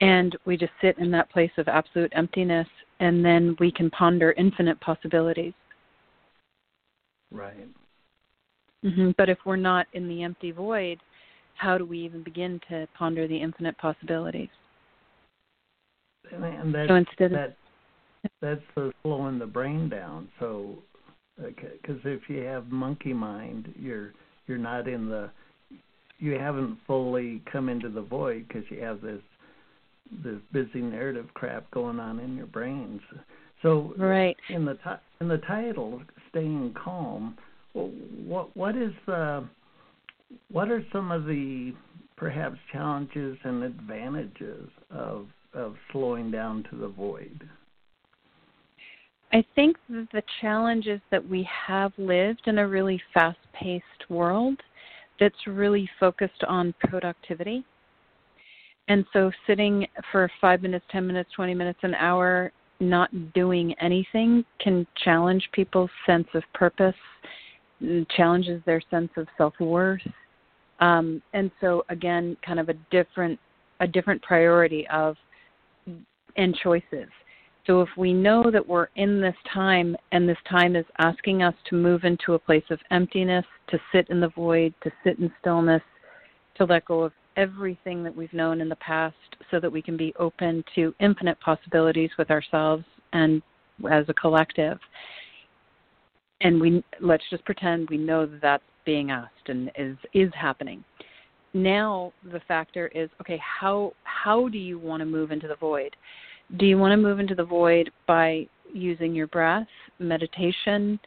[0.01, 2.69] And we just sit in that place of absolute emptiness
[3.01, 5.55] and then we can ponder infinite possibilities.
[7.31, 7.69] Right.
[8.85, 9.13] Mm-hmm.
[9.17, 11.01] but if we're not in the empty void
[11.57, 14.51] how do we even begin to ponder the infinite possibilities?
[16.31, 17.57] And, that, so instead that
[18.43, 20.29] that's the slowing the brain down.
[20.41, 20.77] So
[21.39, 24.13] because if you have monkey mind you're
[24.47, 25.31] you're not in the
[26.19, 29.21] you haven't fully come into the void because you have this
[30.25, 33.01] this busy narrative crap going on in your brains.
[33.63, 37.37] So right in the ti- in the title, staying calm.
[37.73, 39.49] what what is the
[40.51, 41.75] what are some of the
[42.17, 47.49] perhaps challenges and advantages of of slowing down to the void?
[49.33, 54.59] I think the challenge is that we have lived in a really fast paced world
[55.19, 57.65] that's really focused on productivity
[58.89, 64.45] and so sitting for five minutes, 10 minutes, 20 minutes, an hour, not doing anything
[64.61, 66.95] can challenge people's sense of purpose
[68.17, 70.01] challenges their sense of self worth.
[70.81, 73.39] Um, and so again, kind of a different
[73.81, 75.17] a different priority of
[76.37, 77.09] and choices.
[77.67, 81.55] So if we know that we're in this time and this time is asking us
[81.69, 85.33] to move into a place of emptiness, to sit in the void, to sit in
[85.41, 85.83] stillness,
[86.57, 89.17] to let go of everything that we've known in the past
[89.51, 93.43] so that we can be open to infinite possibilities with ourselves and
[93.91, 94.79] as a collective.
[96.41, 100.85] And we let's just pretend we know that that's being asked and is is happening.
[101.53, 105.97] Now the factor is okay, how how do you want to move into the void?
[106.59, 109.67] Do you want to move into the void by using your breath,
[109.99, 110.99] meditation?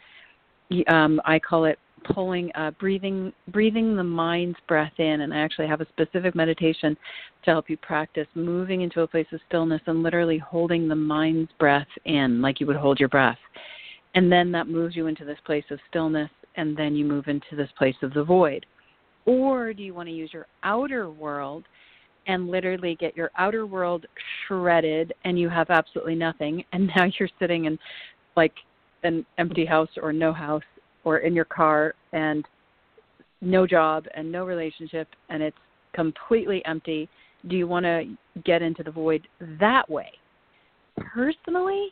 [0.88, 1.80] Um, I call it
[2.14, 5.22] pulling, uh, breathing, breathing the mind's breath in.
[5.22, 6.98] And I actually have a specific meditation
[7.46, 11.52] to help you practice moving into a place of stillness and literally holding the mind's
[11.60, 13.38] breath in, like you would hold your breath.
[14.16, 17.56] And then that moves you into this place of stillness, and then you move into
[17.56, 18.66] this place of the void.
[19.26, 21.66] Or do you want to use your outer world?
[22.30, 24.06] And literally get your outer world
[24.48, 26.64] shredded and you have absolutely nothing.
[26.74, 27.78] And now you're sitting in
[28.38, 28.54] like
[29.04, 30.64] an empty house or no house
[31.04, 32.46] or in your car and
[33.42, 35.58] no job and no relationship and it's
[35.94, 37.10] completely empty.
[37.48, 38.16] Do you want to
[38.46, 39.28] get into the void
[39.60, 40.12] that way?
[40.98, 41.90] Personally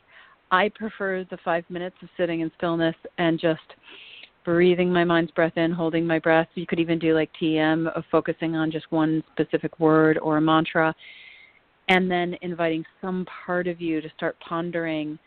[0.50, 3.60] i prefer the 5 minutes of sitting in stillness and just
[4.48, 6.48] breathing my mind's breath in, holding my breath.
[6.54, 10.40] You could even do like TM of focusing on just one specific word or a
[10.40, 10.94] mantra,
[11.90, 15.18] and then inviting some part of you to start pondering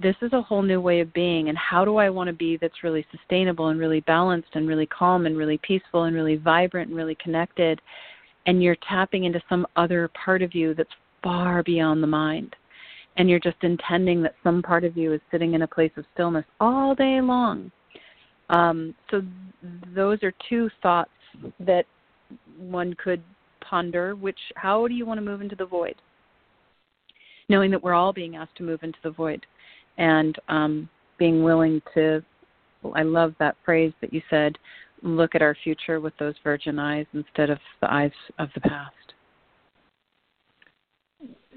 [0.00, 2.56] this is a whole new way of being, and how do I want to be
[2.56, 6.90] that's really sustainable and really balanced and really calm and really peaceful and really vibrant
[6.90, 7.80] and really connected.
[8.46, 10.88] And you're tapping into some other part of you that's
[11.20, 12.54] far beyond the mind.
[13.16, 16.04] And you're just intending that some part of you is sitting in a place of
[16.14, 17.72] stillness all day long
[18.50, 19.22] um, so
[19.94, 21.10] those are two thoughts
[21.60, 21.84] that
[22.58, 23.22] one could
[23.60, 24.14] ponder.
[24.14, 25.96] Which, how do you want to move into the void?
[27.48, 29.44] Knowing that we're all being asked to move into the void,
[29.96, 32.22] and um, being willing to.
[32.94, 34.56] I love that phrase that you said.
[35.02, 38.92] Look at our future with those virgin eyes instead of the eyes of the past.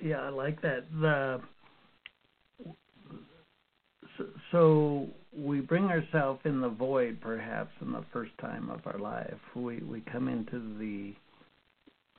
[0.02, 0.86] Yeah, I like that.
[1.00, 1.42] The
[4.52, 9.38] so we bring ourselves in the void perhaps in the first time of our life
[9.56, 11.14] we we come into the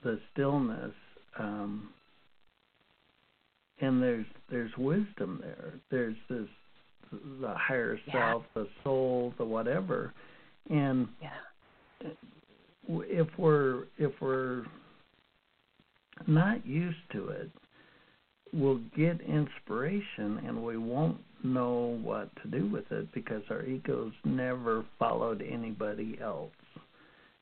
[0.03, 0.95] the stillness
[1.39, 1.89] um
[3.81, 6.49] and there's there's wisdom there there's this
[7.41, 8.31] the higher yeah.
[8.31, 10.15] self the soul the whatever
[10.71, 12.09] and yeah.
[12.89, 14.65] if we're if we're
[16.27, 17.51] not used to it
[18.55, 24.13] we'll get inspiration and we won't know what to do with it because our egos
[24.25, 26.51] never followed anybody else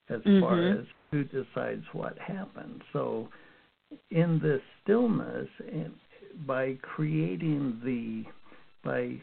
[0.09, 0.41] as mm-hmm.
[0.41, 2.81] far as who decides what happens.
[2.93, 3.29] So,
[4.11, 5.93] in this stillness, and
[6.47, 8.25] by creating the,
[8.85, 9.21] by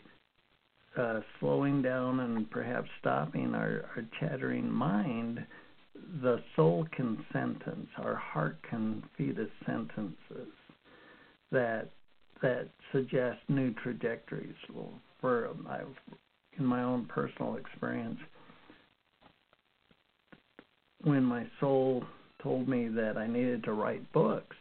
[1.01, 5.45] uh, slowing down and perhaps stopping our, our chattering mind,
[6.21, 10.53] the soul can sentence, our heart can feed us sentences
[11.51, 11.89] that
[12.41, 14.55] that suggest new trajectories.
[14.73, 15.81] Well, for my,
[16.57, 18.19] in my own personal experience,
[21.03, 22.03] when my soul
[22.41, 24.55] told me that I needed to write books,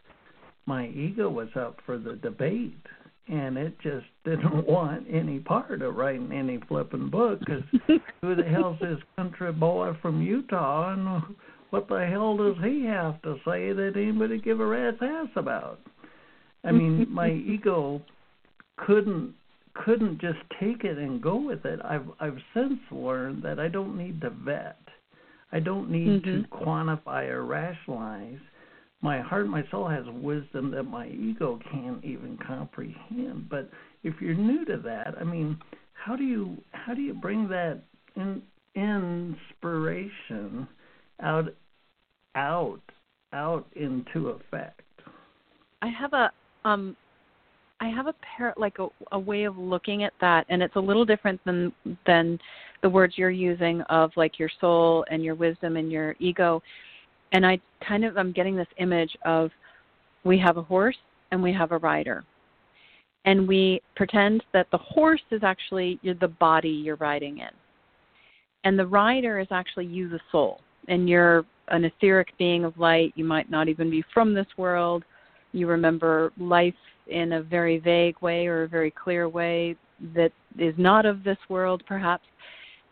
[0.67, 2.75] my ego was up for the debate,
[3.29, 7.63] and it just didn't want any part of writing any flipping book because
[8.21, 11.37] who the hell's this country boy from Utah, and
[11.71, 15.81] what the hell does he have to say that anybody give a rat's ass about?
[16.67, 18.03] I mean, my ego
[18.77, 19.35] couldn't
[19.85, 21.81] couldn't just take it and go with it.
[21.85, 24.79] I've I've since learned that I don't need to vet.
[25.53, 26.43] I don't need mm-hmm.
[26.43, 28.39] to quantify or rationalize.
[29.03, 33.49] My heart, my soul has wisdom that my ego can't even comprehend.
[33.49, 33.71] But
[34.03, 35.59] if you're new to that, I mean,
[35.93, 37.83] how do you how do you bring that
[38.17, 38.43] in,
[38.75, 40.67] inspiration
[41.23, 41.55] out
[42.35, 42.81] out
[43.33, 44.83] out into effect?
[45.83, 46.33] I have a
[46.67, 46.97] um
[47.79, 50.81] I have a pair like a, a way of looking at that, and it's a
[50.81, 51.73] little different than
[52.07, 52.39] than
[52.83, 56.63] the words you're using of like your soul and your wisdom and your ego.
[57.33, 59.51] And I kind of I'm getting this image of
[60.25, 60.97] we have a horse
[61.31, 62.25] and we have a rider,
[63.27, 67.55] and we pretend that the horse is actually the body you're riding in,
[68.65, 73.13] and the rider is actually you, the soul, and you're an etheric being of light.
[73.17, 75.05] You might not even be from this world
[75.53, 76.75] you remember life
[77.07, 79.77] in a very vague way or a very clear way
[80.15, 82.25] that is not of this world, perhaps.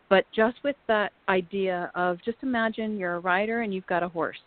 [0.09, 4.09] But just with that idea of just imagine you're a rider and you've got a
[4.09, 4.37] horse.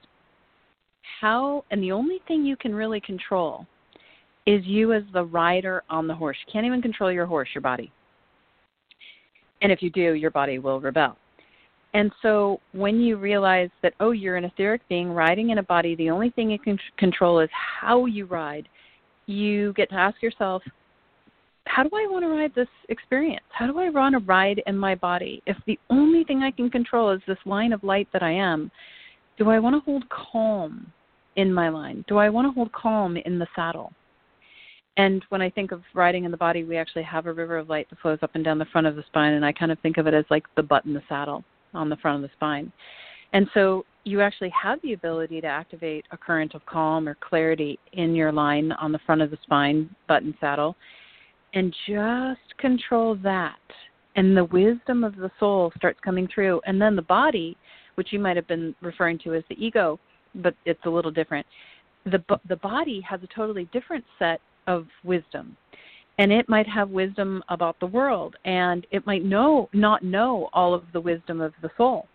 [1.20, 3.66] How, and the only thing you can really control
[4.46, 6.36] is you as the rider on the horse.
[6.46, 7.92] You can't even control your horse, your body.
[9.60, 11.16] And if you do, your body will rebel.
[11.98, 15.96] And so when you realize that, oh, you're an etheric being riding in a body,
[15.96, 18.68] the only thing you can control is how you ride,
[19.26, 20.62] you get to ask yourself,
[21.66, 23.44] how do I want to ride this experience?
[23.50, 25.42] How do I want to ride in my body?
[25.44, 28.70] If the only thing I can control is this line of light that I am,
[29.36, 30.92] do I want to hold calm
[31.34, 32.04] in my line?
[32.06, 33.92] Do I want to hold calm in the saddle?
[34.98, 37.68] And when I think of riding in the body, we actually have a river of
[37.68, 39.80] light that flows up and down the front of the spine, and I kind of
[39.80, 41.42] think of it as like the butt in the saddle
[41.74, 42.72] on the front of the spine.
[43.32, 47.78] And so you actually have the ability to activate a current of calm or clarity
[47.92, 50.76] in your line on the front of the spine, button saddle,
[51.54, 53.56] and just control that.
[54.16, 56.60] And the wisdom of the soul starts coming through.
[56.66, 57.56] And then the body,
[57.94, 60.00] which you might have been referring to as the ego,
[60.34, 61.46] but it's a little different.
[62.04, 65.56] The, the body has a totally different set of wisdom
[66.18, 70.74] and it might have wisdom about the world and it might know not know all
[70.74, 72.06] of the wisdom of the soul.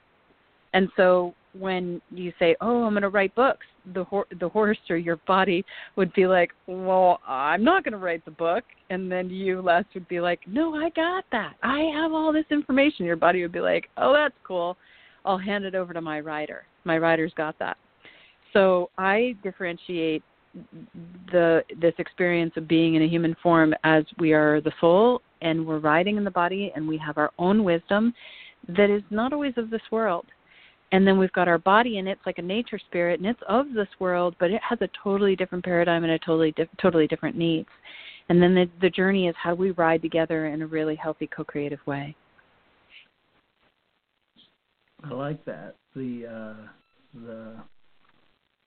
[0.74, 4.04] And so when you say oh i'm going to write books the
[4.40, 5.64] the horse or your body
[5.96, 9.84] would be like well i'm not going to write the book and then you les
[9.94, 11.54] would be like no i got that.
[11.62, 13.06] I have all this information.
[13.06, 14.78] Your body would be like oh that's cool.
[15.26, 17.78] I'll hand it over to my rider my rider's got that.
[18.52, 20.24] So i differentiate
[21.32, 25.66] the this experience of being in a human form as we are the soul and
[25.66, 28.14] we're riding in the body and we have our own wisdom
[28.68, 30.26] that is not always of this world.
[30.92, 33.74] And then we've got our body and it's like a nature spirit and it's of
[33.74, 37.36] this world but it has a totally different paradigm and a totally di- totally different
[37.36, 37.70] needs.
[38.30, 41.80] And then the, the journey is how we ride together in a really healthy co-creative
[41.86, 42.16] way.
[45.04, 45.76] I like that.
[45.96, 46.68] The uh
[47.26, 47.56] the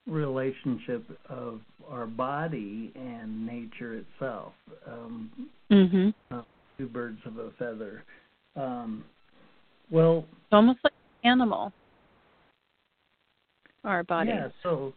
[0.07, 4.53] relationship of our body and nature itself.
[4.87, 6.09] Um, mm-hmm.
[6.35, 6.41] uh,
[6.77, 8.03] two birds of a feather.
[8.55, 9.03] Um,
[9.91, 10.93] well, it's almost like
[11.23, 11.71] an animal.
[13.83, 14.29] Our body.
[14.29, 14.49] Yeah.
[14.63, 14.93] So,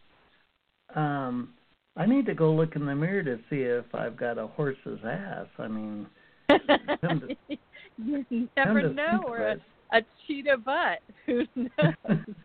[0.95, 1.53] um,
[1.95, 4.99] I need to go look in the mirror to see if I've got a horse's
[5.05, 5.47] ass.
[5.57, 6.07] I mean,
[6.49, 7.35] to,
[7.97, 9.55] you never know, or a,
[9.93, 10.99] a cheetah butt.
[11.25, 12.19] Who knows?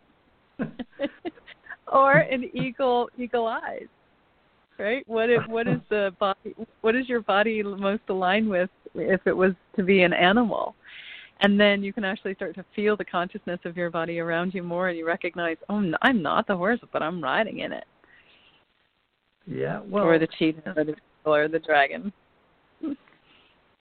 [1.88, 3.86] or an eagle eagle eyes
[4.78, 5.08] right?
[5.08, 9.36] What if what is the body what is your body most aligned with if it
[9.36, 10.74] was to be an animal?
[11.40, 14.62] And then you can actually start to feel the consciousness of your body around you
[14.62, 17.84] more and you recognize oh i'm not the horse but i'm riding in it.
[19.46, 22.12] Yeah well or the cheetah or the or the dragon.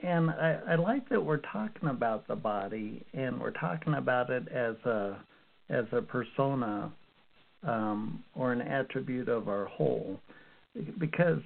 [0.01, 4.47] And I, I like that we're talking about the body and we're talking about it
[4.49, 5.17] as a
[5.69, 6.91] as a persona
[7.65, 10.19] um, or an attribute of our whole.
[10.99, 11.39] Because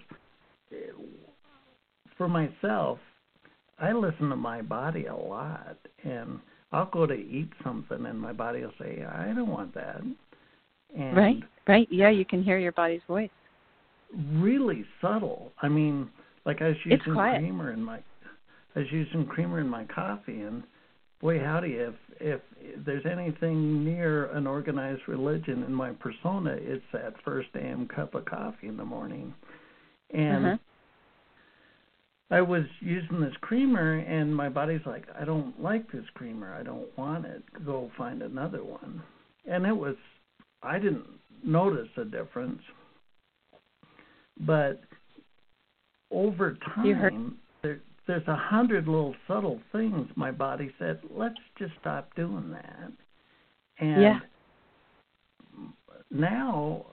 [2.17, 2.99] for myself,
[3.79, 6.39] I listen to my body a lot, and
[6.71, 10.01] I'll go to eat something, and my body will say, "I don't want that."
[10.97, 13.29] And right, right, yeah, you can hear your body's voice.
[14.33, 15.51] Really subtle.
[15.61, 16.09] I mean,
[16.45, 17.99] like I was using creamer in my,
[18.75, 20.63] I was using creamer in my coffee, and
[21.21, 22.41] boy howdy if if
[22.85, 28.25] there's anything near an organized religion in my persona it's that first damn cup of
[28.25, 29.33] coffee in the morning.
[30.13, 30.57] And uh-huh.
[32.31, 36.53] i was using this creamer and my body's like i don't like this creamer.
[36.53, 37.43] I don't want it.
[37.65, 39.01] Go find another one.
[39.49, 39.95] And it was
[40.61, 41.07] i didn't
[41.43, 42.61] notice a difference.
[44.41, 44.81] But
[46.11, 52.09] over time there there's a hundred little subtle things my body said let's just stop
[52.15, 52.91] doing that
[53.77, 54.19] and yeah.
[56.09, 56.83] now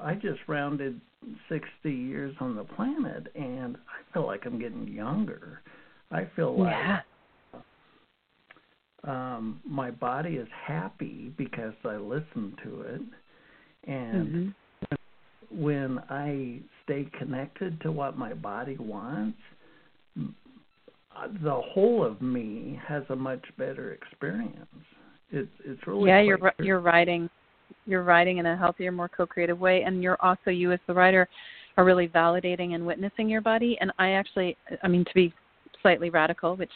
[0.00, 1.00] i just rounded
[1.48, 5.60] 60 years on the planet and i feel like i'm getting younger
[6.12, 7.00] i feel like yeah.
[9.08, 13.00] um my body is happy because i listen to it
[13.88, 14.54] and
[14.92, 15.60] mm-hmm.
[15.64, 19.36] when i stay connected to what my body wants
[21.42, 24.66] the whole of me has a much better experience.
[25.30, 26.20] It's it's really yeah.
[26.20, 26.50] You're true.
[26.58, 27.28] you're writing,
[27.86, 31.28] you're writing in a healthier, more co-creative way, and you're also you as the writer
[31.76, 33.76] are really validating and witnessing your body.
[33.80, 35.32] And I actually, I mean, to be
[35.82, 36.70] slightly radical, which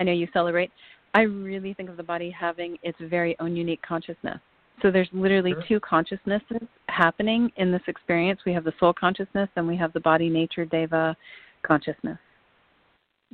[0.00, 0.70] I know you celebrate,
[1.14, 4.38] I really think of the body having its very own unique consciousness.
[4.82, 5.64] So there's literally sure.
[5.68, 8.40] two consciousnesses happening in this experience.
[8.44, 11.16] We have the soul consciousness and we have the body nature deva
[11.62, 12.18] consciousness.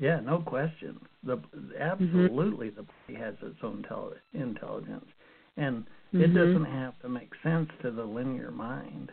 [0.01, 0.99] Yeah, no question.
[1.25, 1.39] The
[1.79, 2.77] absolutely mm-hmm.
[2.77, 5.05] the body has its own tele- intelligence,
[5.59, 6.23] and mm-hmm.
[6.23, 9.13] it doesn't have to make sense to the linear mind.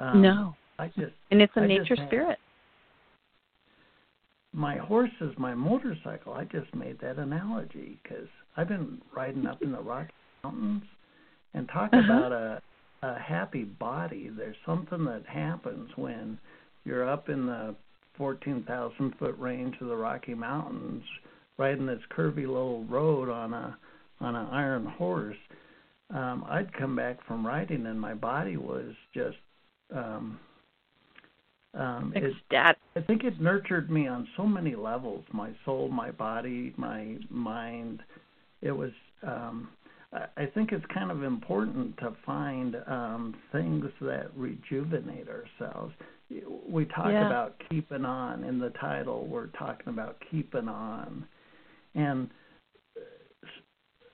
[0.00, 2.38] Um, no, I just and it's a I nature spirit.
[4.52, 6.34] My horse is my motorcycle.
[6.34, 10.10] I just made that analogy because I've been riding up in the Rocky
[10.42, 10.82] Mountains,
[11.54, 12.12] and talk uh-huh.
[12.12, 12.60] about a
[13.04, 14.30] a happy body.
[14.36, 16.38] There's something that happens when
[16.84, 17.76] you're up in the
[18.16, 21.04] 14,000 foot range of the Rocky Mountains,
[21.58, 23.76] riding this curvy little road on a
[24.20, 25.36] on an iron horse.
[26.10, 29.36] Um, I'd come back from riding and my body was just
[29.92, 30.38] um,
[31.74, 32.22] um, it,
[32.96, 35.24] I think it nurtured me on so many levels.
[35.32, 38.00] My soul, my body, my mind.
[38.60, 38.92] It was.
[39.26, 39.70] Um,
[40.36, 45.94] I think it's kind of important to find um, things that rejuvenate ourselves
[46.68, 47.26] we talk yeah.
[47.26, 49.26] about keeping on in the title.
[49.26, 51.24] We're talking about keeping on,
[51.94, 52.30] and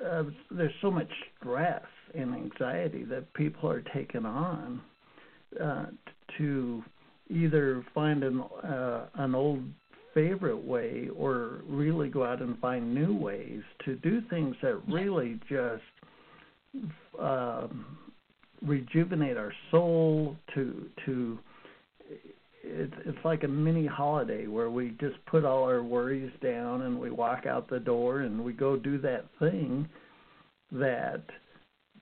[0.05, 1.83] uh, there's so much stress
[2.15, 4.81] and anxiety that people are taking on
[5.63, 5.87] uh,
[6.39, 6.83] to
[7.31, 9.63] either find an uh, an old
[10.15, 15.39] favorite way or really go out and find new ways to do things that really
[15.49, 15.83] just
[17.21, 17.99] um,
[18.63, 21.39] rejuvenate our soul to to
[22.71, 26.99] it's it's like a mini holiday where we just put all our worries down and
[26.99, 29.89] we walk out the door and we go do that thing
[30.71, 31.23] that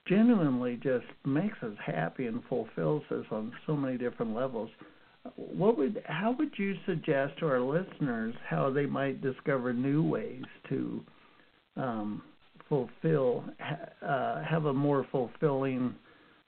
[0.06, 4.70] genuinely just makes us happy and fulfills us on so many different levels.
[5.34, 10.44] What would how would you suggest to our listeners how they might discover new ways
[10.68, 11.04] to
[11.76, 12.22] um,
[12.68, 13.44] fulfill
[14.06, 15.94] uh, have a more fulfilling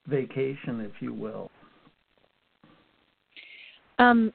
[0.07, 1.51] vacation, if you will?
[3.99, 4.33] Um,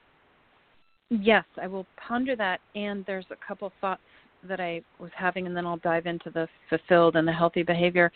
[1.09, 2.59] yes, I will ponder that.
[2.75, 4.01] And there's a couple thoughts
[4.47, 8.11] that I was having, and then I'll dive into the fulfilled and the healthy behavior.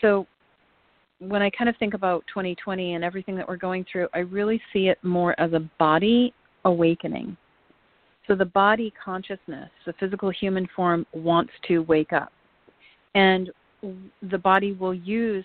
[0.00, 0.26] So,
[1.18, 4.60] when I kind of think about 2020 and everything that we're going through, I really
[4.72, 6.32] see it more as a body
[6.64, 7.36] awakening.
[8.26, 12.32] So, the body consciousness, the physical human form, wants to wake up.
[13.14, 13.50] And
[14.30, 15.44] the body will use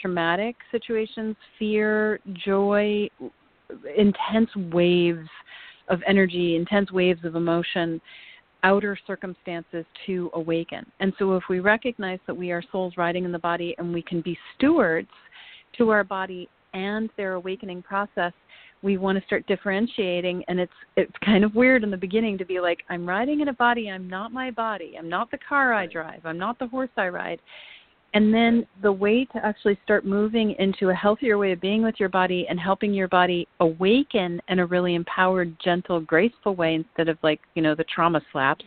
[0.00, 3.08] traumatic situations, fear, joy,
[3.96, 5.28] intense waves
[5.88, 8.00] of energy, intense waves of emotion,
[8.62, 10.84] outer circumstances to awaken.
[11.00, 14.02] And so, if we recognize that we are souls riding in the body and we
[14.02, 15.08] can be stewards
[15.76, 18.32] to our body and their awakening process,
[18.82, 20.44] we want to start differentiating.
[20.48, 23.48] And it's it's kind of weird in the beginning to be like i'm riding in
[23.48, 23.90] a body.
[23.90, 24.94] I'm not my body.
[24.98, 26.20] I'm not the car i drive.
[26.24, 27.40] I'm not the horse i ride
[28.14, 31.96] and then the way to actually start moving into a healthier way of being with
[31.98, 37.08] your body and helping your body awaken in a really empowered, gentle, graceful way instead
[37.08, 38.64] of like, you know, the trauma slaps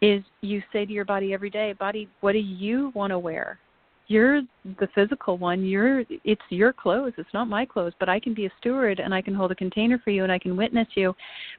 [0.00, 3.60] is you say to your body every day, body, what do you want to wear?
[4.08, 5.64] You're the physical one.
[5.64, 7.12] You're it's your clothes.
[7.18, 9.54] It's not my clothes, but I can be a steward and I can hold a
[9.54, 11.14] container for you and I can witness you.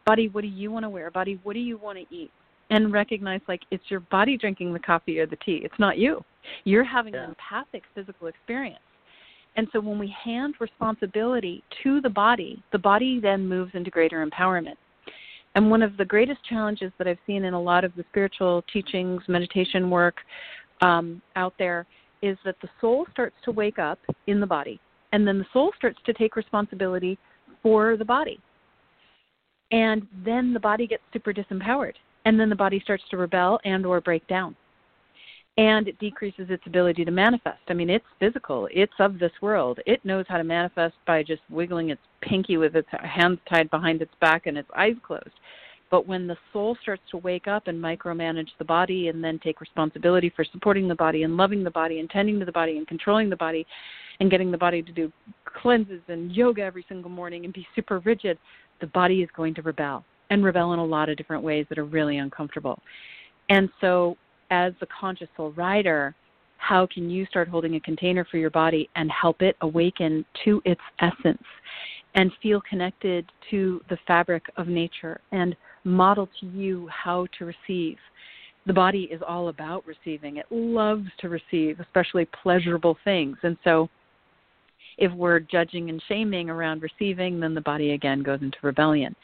[0.06, 1.10] Body, what do you want to wear?
[1.10, 2.32] Body, what do you want to eat?
[2.70, 5.62] and recognize like it's your body drinking the coffee or the tea.
[5.64, 6.24] It's not you.
[6.64, 7.24] You're having yeah.
[7.24, 8.80] an empathic physical experience.
[9.56, 14.26] And so when we hand responsibility to the body, the body then moves into greater
[14.26, 14.76] empowerment.
[15.56, 18.64] And one of the greatest challenges that I've seen in a lot of the spiritual
[18.74, 20.16] teachings, meditation work
[20.82, 21.86] um, out there
[22.24, 24.80] is that the soul starts to wake up in the body,
[25.12, 27.20] and then the soul starts to take responsibility
[27.62, 28.40] for the body.
[29.72, 31.94] And then the body gets super disempowered
[32.26, 34.56] and then the body starts to rebel and or break down
[35.58, 37.62] and it decreases its ability to manifest.
[37.68, 38.68] I mean it's physical.
[38.72, 39.80] It's of this world.
[39.86, 44.02] It knows how to manifest by just wiggling its pinky with its hands tied behind
[44.02, 45.30] its back and its eyes closed.
[45.92, 49.62] But when the soul starts to wake up and micromanage the body and then take
[49.62, 52.88] responsibility for supporting the body and loving the body and tending to the body and
[52.88, 53.66] controlling the body
[54.20, 55.12] and getting the body to do
[55.46, 58.40] cleanses and yoga every single morning and be super rigid
[58.82, 61.78] the body is going to rebel and rebel in a lot of different ways that
[61.78, 62.80] are really uncomfortable.
[63.50, 64.18] And so,
[64.54, 66.14] as the conscious soul rider,
[66.58, 70.62] how can you start holding a container for your body and help it awaken to
[70.64, 71.44] its essence
[72.14, 77.98] and feel connected to the fabric of nature and model to you how to receive?
[78.68, 80.38] The body is all about receiving.
[80.38, 83.38] It loves to receive, especially pleasurable things.
[83.42, 83.90] And so,
[85.00, 89.16] if we're judging and shaming around receiving, then the body again goes into rebellion.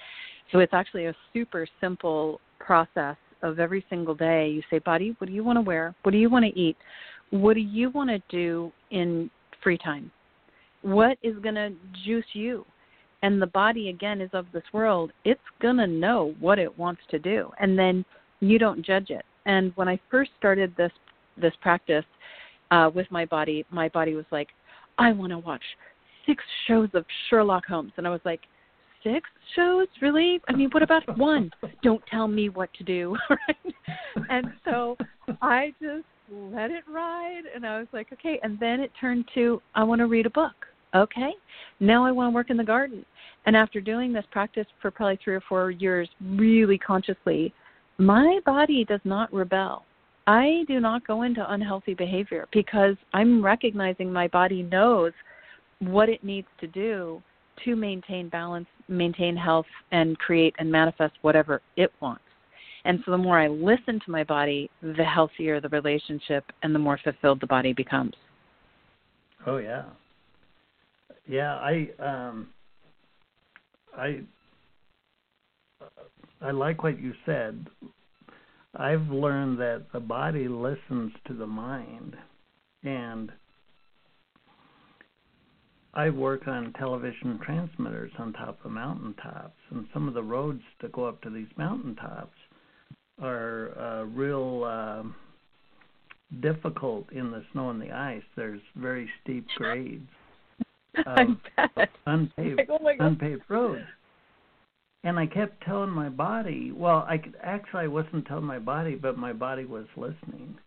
[0.52, 4.50] So it's actually a super simple process of every single day.
[4.50, 5.96] You say, Body, what do you want to wear?
[6.04, 6.78] What do you want to eat?
[7.32, 9.30] What do you want to do in
[9.64, 10.12] free time?
[10.82, 11.72] What is going to
[12.06, 12.66] juice you?
[13.22, 17.02] and the body again is of this world, it's going to know what it wants
[17.12, 17.52] to do.
[17.60, 18.06] And then
[18.40, 19.26] you don't judge it.
[19.46, 20.92] And when I first started this
[21.42, 22.06] this practice
[22.72, 24.50] uh with my body, my body was like,
[24.98, 25.64] I want to watch
[26.26, 27.94] six shows of Sherlock Holmes.
[27.98, 28.42] And I was like,
[29.04, 29.88] six shows?
[30.02, 30.40] Really?
[30.48, 31.52] I mean, what about one?
[31.84, 33.16] Don't tell me what to do.
[33.30, 33.76] Right?
[34.30, 34.98] And so
[35.42, 37.44] I just let it ride.
[37.56, 38.40] And I was like, okay.
[38.44, 40.54] And then it turned to, I want to read a book.
[40.96, 41.32] Okay.
[41.80, 43.06] Now I want to work in the garden.
[43.46, 47.54] And after doing this practice for probably three or four years, really consciously,
[47.98, 49.84] my body does not rebel.
[50.28, 55.14] I do not go into unhealthy behavior because I'm recognizing my body knows
[55.80, 57.22] what it needs to do
[57.66, 62.24] to maintain balance, maintain health, and create and manifest whatever it wants.
[62.86, 66.80] And so the more I listen to my body, the healthier the relationship and the
[66.80, 68.14] more fulfilled the body becomes.
[69.46, 69.84] Oh yeah.
[71.28, 72.50] Yeah, I um
[73.96, 74.22] I
[76.42, 77.68] I like what you said.
[78.76, 82.16] I've learned that the body listens to the mind
[82.84, 83.32] and
[85.94, 90.92] I work on television transmitters on top of mountaintops, and some of the roads that
[90.92, 92.38] go up to these mountaintops
[93.22, 95.04] are uh, real uh,
[96.42, 98.22] difficult in the snow and the ice.
[98.36, 100.08] There's very steep grades,
[102.06, 103.82] unpaved, like, oh unpaved roads.
[105.04, 108.96] And I kept telling my body, well, I could, actually I wasn't telling my body,
[108.96, 110.58] but my body was listening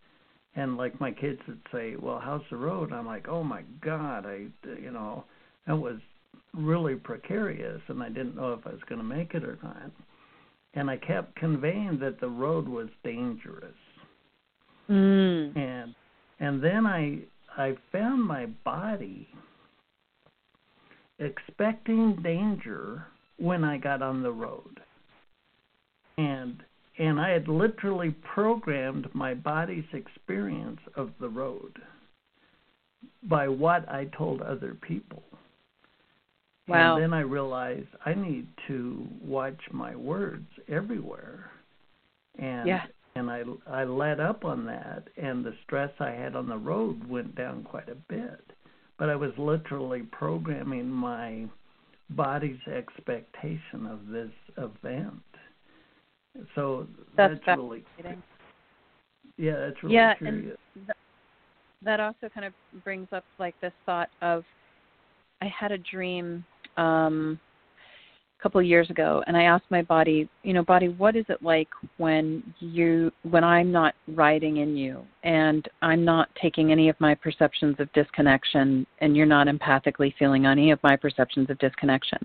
[0.55, 4.27] and like my kids would say, "Well, how's the road?" I'm like, "Oh my God,
[4.27, 4.47] I,
[4.81, 5.25] you know,
[5.67, 5.99] it was
[6.55, 9.91] really precarious, and I didn't know if I was going to make it or not."
[10.75, 13.75] And I kept conveying that the road was dangerous.
[14.89, 15.57] Mm.
[15.57, 15.95] And
[16.41, 17.21] and then I
[17.57, 19.29] I found my body
[21.19, 23.07] expecting danger
[23.39, 24.81] when I got on the road.
[26.19, 26.63] And
[26.99, 31.79] and I had literally programmed my body's experience of the road
[33.25, 35.23] by what I told other people.
[36.69, 36.95] Wow.
[36.95, 41.51] And then I realized I need to watch my words everywhere.
[42.39, 42.85] And yeah.
[43.15, 47.09] and I I let up on that and the stress I had on the road
[47.09, 48.41] went down quite a bit.
[48.99, 51.47] But I was literally programming my
[52.11, 55.23] body's expectation of this event.
[56.55, 57.85] So that's, that's really
[59.37, 60.57] yeah, that's really yeah, curious.
[60.75, 60.97] and th-
[61.85, 62.53] that also kind of
[62.85, 64.45] brings up like this thought of
[65.41, 66.45] I had a dream
[66.77, 67.39] um
[68.39, 71.25] a couple of years ago and I asked my body, you know, body, what is
[71.29, 71.69] it like
[71.99, 77.15] when you when I'm not riding in you and I'm not taking any of my
[77.15, 82.19] perceptions of disconnection and you're not empathically feeling any of my perceptions of disconnection.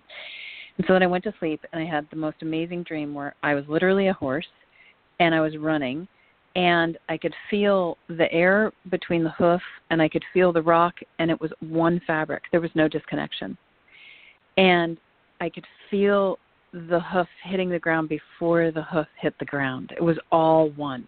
[0.77, 3.35] And so then I went to sleep and I had the most amazing dream where
[3.43, 4.47] I was literally a horse
[5.19, 6.07] and I was running
[6.55, 10.95] and I could feel the air between the hoof and I could feel the rock
[11.19, 12.43] and it was one fabric.
[12.51, 13.57] There was no disconnection.
[14.57, 14.97] And
[15.39, 16.39] I could feel
[16.73, 19.93] the hoof hitting the ground before the hoof hit the ground.
[19.95, 21.07] It was all one.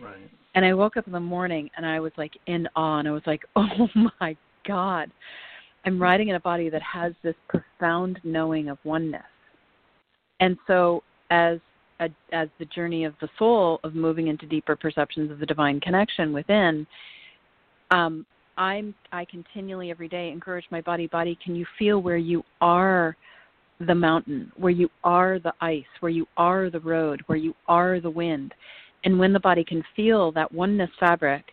[0.00, 0.30] Right.
[0.54, 3.10] And I woke up in the morning and I was like in awe and I
[3.10, 3.88] was like, "Oh
[4.20, 5.10] my god."
[5.84, 9.22] I'm riding in a body that has this profound knowing of oneness.
[10.40, 11.58] And so as
[12.00, 15.80] a, as the journey of the soul of moving into deeper perceptions of the divine
[15.80, 16.86] connection within,
[17.90, 18.26] um,
[18.56, 23.16] I'm I continually every day encourage my body, body, can you feel where you are
[23.86, 28.00] the mountain, where you are the ice, where you are the road, where you are
[28.00, 28.54] the wind.
[29.04, 31.44] And when the body can feel that oneness fabric,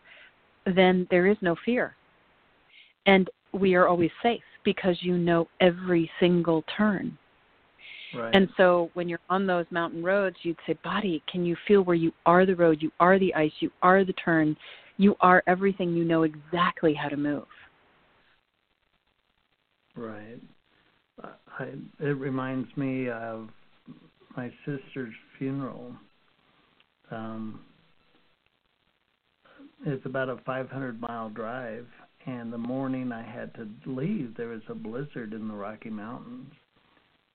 [0.66, 1.96] then there is no fear.
[3.06, 7.18] And we are always safe because you know every single turn.
[8.14, 8.36] Right.
[8.36, 11.96] And so when you're on those mountain roads, you'd say, Body, can you feel where
[11.96, 14.58] you are the road, you are the ice, you are the turn,
[14.98, 17.46] you are everything, you know exactly how to move.
[19.96, 20.40] Right.
[21.24, 21.66] I,
[22.00, 23.50] it reminds me of
[24.36, 25.94] my sister's funeral.
[27.12, 27.60] Um,
[29.86, 31.88] it's about a 500 mile drive,
[32.30, 36.52] and the morning I had to leave, there was a blizzard in the Rocky Mountains,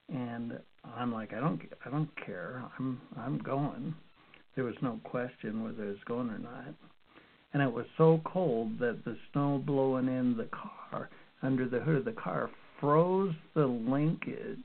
[0.08, 0.58] and
[0.96, 2.62] I'm like, I don't, I don't care.
[2.78, 3.94] I'm, I'm going.
[4.54, 6.74] There was no question whether I was going or not,
[7.52, 11.08] and it was so cold that the snow blowing in the car
[11.42, 12.48] under the hood of the car
[12.80, 14.58] froze the linkage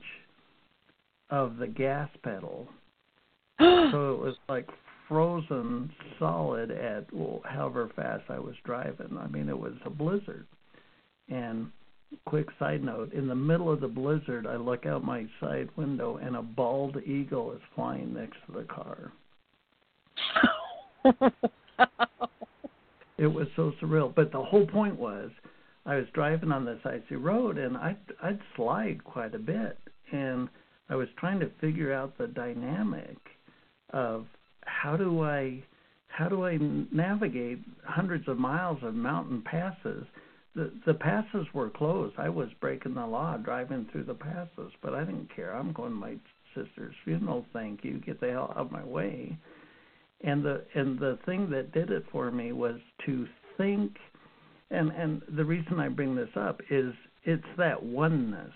[1.30, 2.68] of the gas pedal.
[3.58, 4.68] so it was like
[5.10, 5.90] frozen
[6.20, 9.18] solid at well, however fast I was driving.
[9.18, 10.46] I mean, it was a blizzard,
[11.28, 11.70] and
[12.24, 16.16] quick side note in the middle of the blizzard, I look out my side window
[16.16, 19.12] and a bald eagle is flying next to the car.
[23.18, 24.14] it was so surreal.
[24.14, 25.30] But the whole point was
[25.86, 29.78] I was driving on this icy road and I'd, I'd slide quite a bit.
[30.12, 30.48] And
[30.88, 33.18] I was trying to figure out the dynamic
[33.92, 34.26] of
[34.82, 35.62] how do I
[36.08, 36.58] how do I
[36.92, 40.06] navigate hundreds of miles of mountain passes?
[40.54, 42.14] The the passes were closed.
[42.18, 45.54] I was breaking the law driving through the passes, but I didn't care.
[45.54, 46.16] I'm going to my
[46.54, 47.46] sister's funeral.
[47.52, 48.00] Thank you.
[48.00, 49.36] Get the hell out of my way.
[50.22, 53.96] And the and the thing that did it for me was to think
[54.70, 56.92] and and the reason I bring this up is
[57.24, 58.52] it's that oneness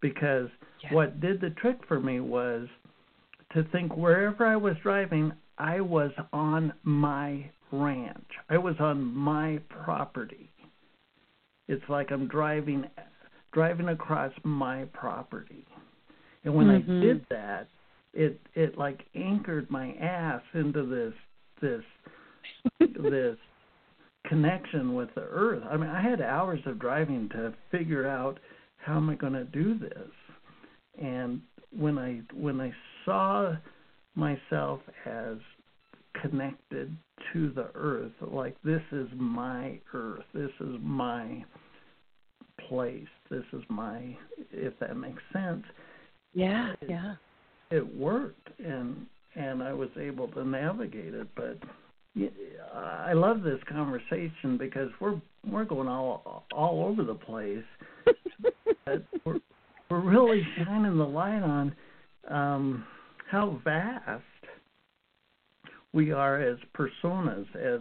[0.00, 0.48] because
[0.82, 0.92] yes.
[0.92, 2.68] what did the trick for me was
[3.52, 8.30] to think wherever I was driving I was on my ranch.
[8.50, 10.50] I was on my property.
[11.68, 12.84] It's like I'm driving
[13.52, 15.66] driving across my property.
[16.44, 16.98] And when mm-hmm.
[16.98, 17.68] I did that,
[18.12, 21.14] it it like anchored my ass into this
[21.60, 21.82] this
[23.02, 23.36] this
[24.26, 25.62] connection with the earth.
[25.68, 28.38] I mean, I had hours of driving to figure out
[28.76, 30.10] how am I going to do this.
[31.02, 31.40] And
[31.76, 32.72] when I when I
[33.06, 33.56] saw
[34.14, 35.36] myself as
[36.20, 36.94] connected
[37.32, 41.42] to the earth, like this is my earth, this is my
[42.68, 44.16] place, this is my
[44.52, 45.64] if that makes sense.
[46.34, 47.14] Yeah, it, yeah.
[47.70, 51.58] It worked and and I was able to navigate it, but
[52.74, 57.64] I love this conversation because we're we're going all all over the place.
[59.24, 59.40] we're
[59.90, 61.74] we're really shining the light on
[62.28, 62.84] um,
[63.28, 64.22] how vast
[65.92, 67.80] we are as personas, as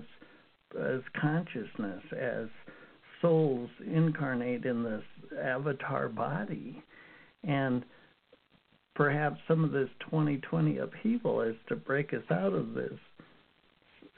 [0.79, 2.47] as consciousness, as
[3.21, 5.03] souls incarnate in this
[5.41, 6.83] avatar body,
[7.43, 7.85] and
[8.93, 12.97] perhaps some of this 2020 upheaval is to break us out of this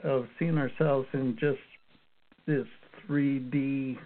[0.04, 1.58] of seeing ourselves in just
[2.46, 2.66] this
[3.08, 3.98] 3D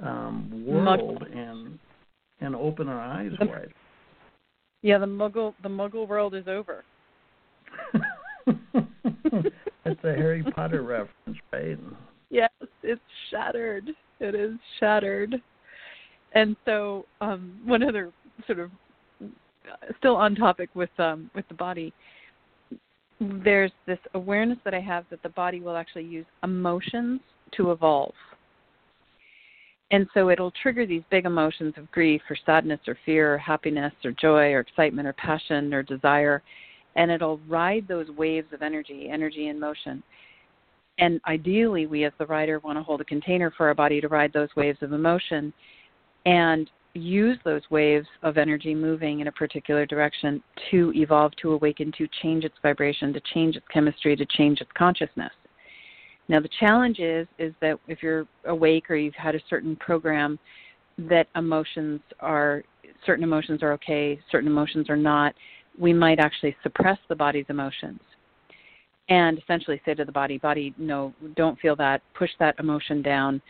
[0.00, 1.36] um, world Muggle.
[1.36, 1.78] and
[2.40, 3.72] and open our eyes wide.
[4.82, 6.84] Yeah, the Muggle the Muggle world is over.
[9.84, 11.78] it's a Harry Potter reference, right?
[12.30, 12.50] Yes,
[12.82, 13.00] it's
[13.30, 13.90] shattered.
[14.20, 15.36] It is shattered.
[16.32, 18.12] And so, um, one other
[18.46, 18.70] sort of
[19.98, 21.92] still on topic with um, with the body,
[23.20, 27.20] there's this awareness that I have that the body will actually use emotions
[27.56, 28.14] to evolve.
[29.92, 33.92] And so it'll trigger these big emotions of grief or sadness or fear or happiness
[34.04, 36.42] or joy or excitement or passion or desire.
[36.96, 40.02] And it'll ride those waves of energy, energy in motion.
[40.98, 44.08] And ideally, we as the rider want to hold a container for our body to
[44.08, 45.52] ride those waves of emotion.
[46.26, 51.92] And use those waves of energy moving in a particular direction to evolve, to awaken,
[51.96, 55.32] to change its vibration, to change its chemistry, to change its consciousness.
[56.30, 60.38] Now the challenge is is that if you're awake or you've had a certain program
[60.96, 62.62] that emotions are
[63.04, 65.34] certain emotions are okay, certain emotions are not,
[65.76, 67.98] we might actually suppress the body's emotions
[69.08, 73.42] and essentially say to the body, body, no, don't feel that, push that emotion down,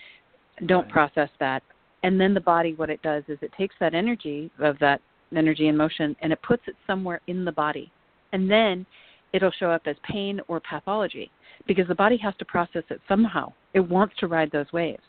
[0.64, 0.93] don't right.
[0.93, 1.62] process that,
[2.03, 5.03] and then the body what it does is it takes that energy of that
[5.37, 7.93] energy in motion and it puts it somewhere in the body.
[8.33, 8.87] And then
[9.33, 11.31] it'll show up as pain or pathology
[11.66, 15.03] because the body has to process it somehow it wants to ride those waves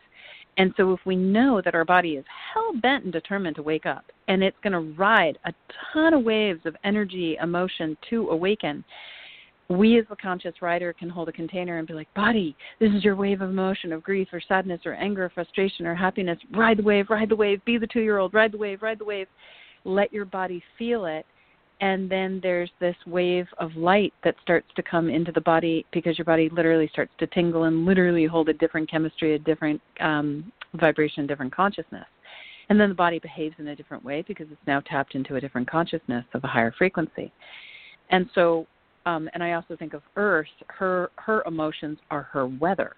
[0.58, 3.86] and so if we know that our body is hell bent and determined to wake
[3.86, 5.54] up and it's going to ride a
[5.94, 8.84] ton of waves of energy emotion to awaken
[9.72, 13.04] we as the conscious rider can hold a container and be like, body, this is
[13.04, 16.38] your wave of emotion of grief or sadness or anger or frustration or happiness.
[16.54, 19.00] Ride the wave, ride the wave, be the two year old, ride the wave, ride
[19.00, 19.28] the wave.
[19.84, 21.26] Let your body feel it.
[21.82, 26.18] And then there's this wave of light that starts to come into the body because
[26.18, 30.52] your body literally starts to tingle and literally hold a different chemistry, a different um,
[30.76, 32.06] vibration, a different consciousness.
[32.70, 35.42] And then the body behaves in a different way because it's now tapped into a
[35.42, 37.32] different consciousness of a higher frequency.
[38.12, 38.68] And so
[39.06, 42.96] um, and I also think of Earth, her her emotions are her weather.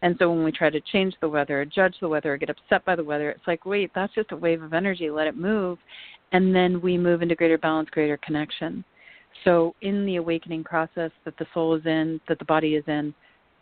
[0.00, 2.94] And so when we try to change the weather, judge the weather, get upset by
[2.94, 5.76] the weather, it's like, wait, that's just a wave of energy, let it move.
[6.32, 8.84] And then we move into greater balance, greater connection.
[9.44, 13.14] So in the awakening process that the soul is in, that the body is in,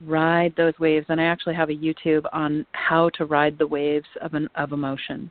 [0.04, 1.06] ride those waves.
[1.08, 4.72] And I actually have a YouTube on how to ride the waves of an of
[4.72, 5.30] emotion.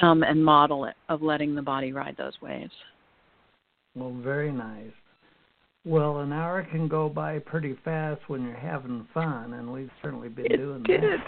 [0.00, 2.72] Um, and model it of letting the body ride those waves.
[3.94, 4.92] Well, very nice.
[5.86, 10.28] Well, an hour can go by pretty fast when you're having fun, and we've certainly
[10.28, 11.02] been it doing did.
[11.02, 11.18] that.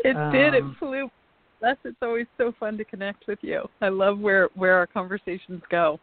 [0.00, 0.52] It um, did.
[0.52, 1.08] It um, flew.
[1.62, 3.62] That's it's always so fun to connect with you.
[3.80, 5.98] I love where where our conversations go.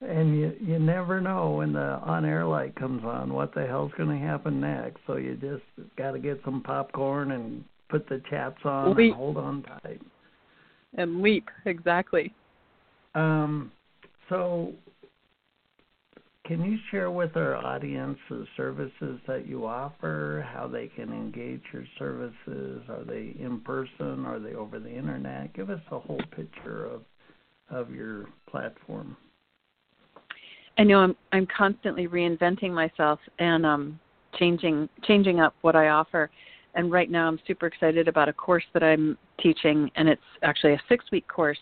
[0.00, 3.92] And you you never know when the on air light comes on what the hell's
[3.96, 4.98] going to happen next.
[5.06, 5.62] So you just
[5.96, 9.12] got to get some popcorn and put the chaps on leap.
[9.12, 10.00] and hold on tight.
[10.94, 12.34] And leap exactly.
[13.14, 13.70] Um.
[14.30, 14.72] So
[16.46, 21.62] can you share with our audience the services that you offer, how they can engage
[21.72, 22.82] your services?
[22.88, 24.24] Are they in person?
[24.24, 25.54] Are they over the internet?
[25.54, 27.02] Give us a whole picture of
[27.68, 29.16] of your platform.
[30.78, 33.98] I know I'm I'm constantly reinventing myself and um
[34.38, 36.30] changing changing up what I offer.
[36.74, 40.74] And right now I'm super excited about a course that I'm teaching and it's actually
[40.74, 41.58] a 6-week course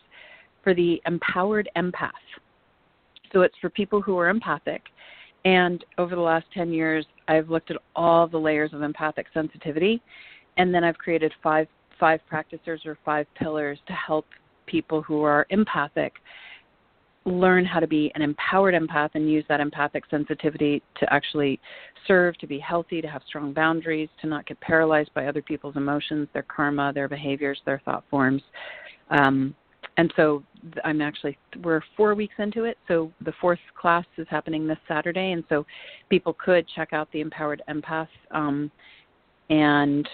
[0.62, 2.10] for the empowered empath
[3.34, 4.82] so it's for people who are empathic.
[5.44, 10.00] And over the last 10 years, I've looked at all the layers of empathic sensitivity,
[10.56, 11.66] and then I've created five
[12.00, 14.26] five practices or five pillars to help
[14.66, 16.14] people who are empathic
[17.24, 21.58] learn how to be an empowered empath and use that empathic sensitivity to actually
[22.06, 25.76] serve, to be healthy, to have strong boundaries, to not get paralyzed by other people's
[25.76, 28.42] emotions, their karma, their behaviors, their thought forms.
[29.10, 29.54] Um,
[29.96, 30.42] and so
[30.84, 32.78] I'm actually we're four weeks into it.
[32.88, 35.64] So the fourth class is happening this Saturday, and so
[36.08, 38.70] people could check out the Empowered Empath, um,
[39.50, 40.08] and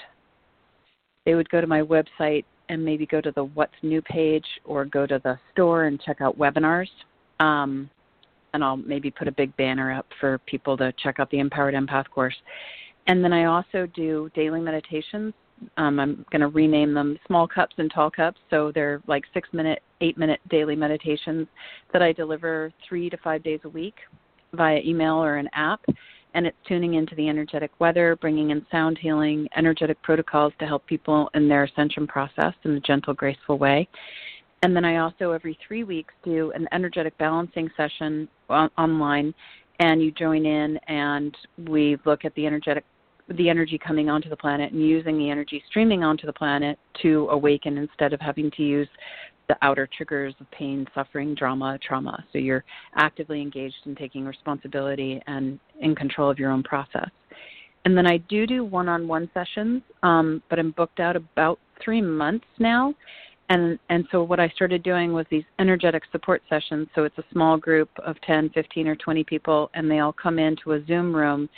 [1.25, 4.85] they would go to my website and maybe go to the What's New page or
[4.85, 6.89] go to the store and check out webinars.
[7.41, 7.91] Um,
[8.53, 11.75] and I'll maybe put a big banner up for people to check out the Empowered
[11.75, 12.35] Empath course.
[13.07, 15.33] And then I also do daily meditations
[15.77, 18.41] um, I'm going to rename them small cups and tall cups.
[18.51, 21.47] So they're like six minute, eight minute daily meditations
[21.93, 23.97] that I deliver three to five days a week
[24.53, 25.81] via email or an app.
[26.35, 30.87] And it's tuning into the energetic weather, bringing in sound healing, energetic protocols to help
[30.87, 33.89] people in their ascension process in a gentle, graceful way.
[34.63, 39.35] And then I also, every three weeks, do an energetic balancing session on- online.
[39.81, 41.35] And you join in, and
[41.67, 42.85] we look at the energetic
[43.37, 47.29] the energy coming onto the planet and using the energy streaming onto the planet to
[47.31, 48.89] awaken instead of having to use
[49.49, 52.25] the outer triggers of pain, suffering, drama, trauma.
[52.33, 52.65] So you're
[52.95, 57.11] actively engaged in taking responsibility and in control of your own process.
[57.85, 62.47] And then I do do one-on-one sessions, um, but I'm booked out about three months
[62.59, 62.95] now.
[63.49, 66.87] And and so what I started doing was these energetic support sessions.
[66.95, 70.39] So it's a small group of 10, 15, or 20 people, and they all come
[70.39, 71.49] into a Zoom room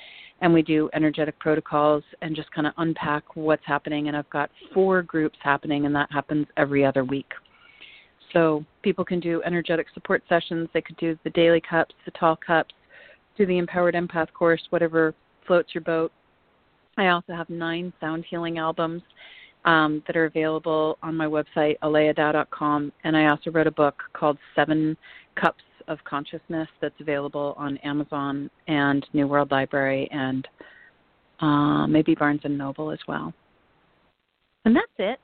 [0.42, 4.08] and we do energetic protocols and just kind of unpack what's happening.
[4.08, 7.32] And I've got four groups happening, and that happens every other week.
[8.32, 10.68] So people can do energetic support sessions.
[10.74, 12.74] They could do the daily cups, the tall cups,
[13.38, 15.14] do the Empowered Empath course, whatever
[15.46, 16.12] floats your boat.
[16.98, 19.02] I also have nine sound healing albums
[19.64, 22.92] um, that are available on my website, aleyadao.com.
[23.04, 24.96] And I also wrote a book called Seven
[25.40, 30.46] Cups of Consciousness that's available on Amazon and New World Library and
[31.40, 33.32] uh, maybe Barnes and Noble as well.
[34.64, 35.18] And that's it.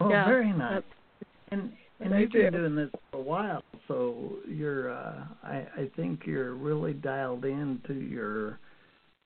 [0.00, 0.82] well, yeah, very nice.
[1.50, 6.20] And and you've been doing this for a while, so you're uh, I I think
[6.26, 8.58] you're really dialed into your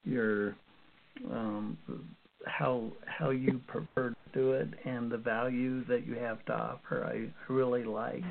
[0.05, 0.57] your
[1.33, 1.77] um
[2.47, 7.05] how how you prefer to do it and the value that you have to offer.
[7.05, 8.23] I, I really like.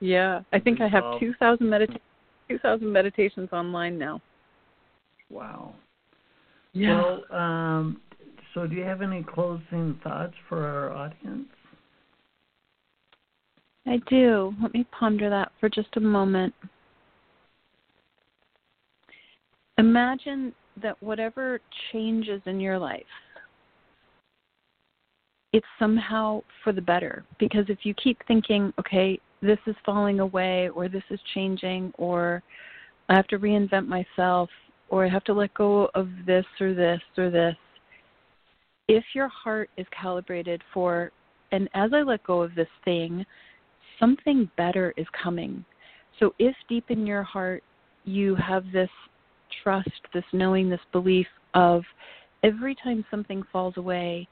[0.00, 2.00] Yeah, I think I have 2,000 medita-
[2.48, 4.20] 2,000 meditations online now.
[5.30, 5.74] Wow.
[6.72, 7.02] Yeah.
[7.02, 8.00] Well, um,
[8.54, 11.48] so do you have any closing thoughts for our audience?
[13.86, 14.54] I do.
[14.60, 16.52] Let me ponder that for just a moment.
[19.78, 21.60] Imagine that whatever
[21.92, 23.02] changes in your life,
[25.52, 27.24] it's somehow for the better.
[27.38, 32.42] Because if you keep thinking, okay, this is falling away or this is changing or
[33.08, 34.48] I have to reinvent myself
[34.88, 37.56] or I have to let go of this or this or this.
[38.88, 41.10] If your heart is calibrated for,
[41.52, 43.24] and as I let go of this thing,
[43.98, 45.64] something better is coming.
[46.20, 47.62] So if deep in your heart
[48.04, 48.90] you have this
[49.62, 51.82] trust, this knowing, this belief of
[52.42, 54.28] every time something falls away,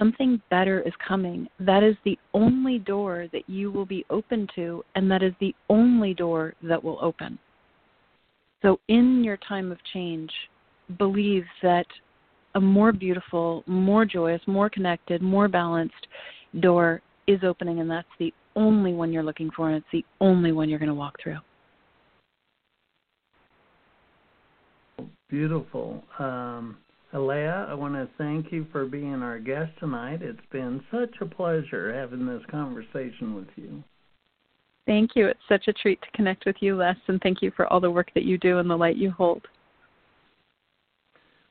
[0.00, 1.46] something better is coming.
[1.60, 5.54] That is the only door that you will be open to, and that is the
[5.68, 7.38] only door that will open.
[8.62, 10.30] So, in your time of change,
[10.98, 11.86] believe that
[12.54, 16.06] a more beautiful, more joyous, more connected, more balanced
[16.60, 20.50] door is opening, and that's the only one you're looking for, and it's the only
[20.50, 21.38] one you're going to walk through.
[25.28, 26.02] Beautiful.
[26.18, 26.76] Um,
[27.12, 30.22] Aleya, I want to thank you for being our guest tonight.
[30.22, 33.82] It's been such a pleasure having this conversation with you.
[34.86, 35.26] Thank you.
[35.26, 37.90] It's such a treat to connect with you, Les, and thank you for all the
[37.90, 39.42] work that you do and the light you hold.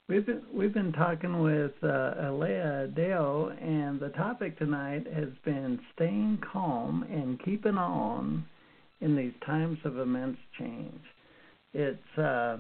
[0.08, 5.80] We've been we've been talking with uh, Aleya Dao, and the topic tonight has been
[5.94, 8.44] staying calm and keeping on
[9.02, 11.02] in these times of immense change.
[11.74, 12.58] It's uh,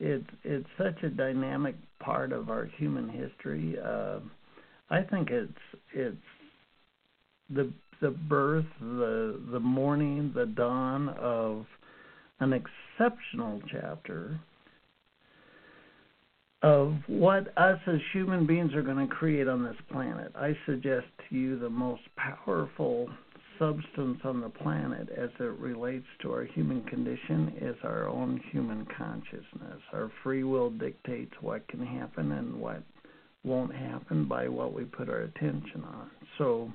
[0.00, 3.76] it's it's such a dynamic part of our human history.
[3.78, 4.20] Uh,
[4.88, 5.52] I think it's
[5.94, 6.16] it's
[7.50, 7.70] the
[8.00, 11.66] the birth, the the morning, the dawn of
[12.40, 14.40] an exceptional chapter
[16.62, 20.32] of what us as human beings are going to create on this planet.
[20.36, 23.08] I suggest to you the most powerful
[23.60, 28.86] substance on the planet as it relates to our human condition is our own human
[28.96, 29.80] consciousness.
[29.92, 32.82] Our free will dictates what can happen and what
[33.44, 36.10] won't happen by what we put our attention on.
[36.38, 36.72] So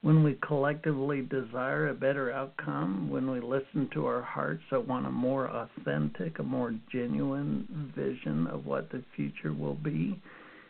[0.00, 5.06] when we collectively desire a better outcome, when we listen to our hearts that want
[5.06, 10.20] a more authentic, a more genuine vision of what the future will be,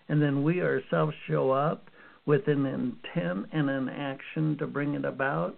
[0.09, 1.89] and then we ourselves show up
[2.27, 5.57] with an intent and an action to bring it about,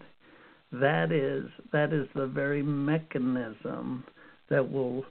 [0.72, 4.04] that is that is the very mechanism
[4.50, 5.04] that will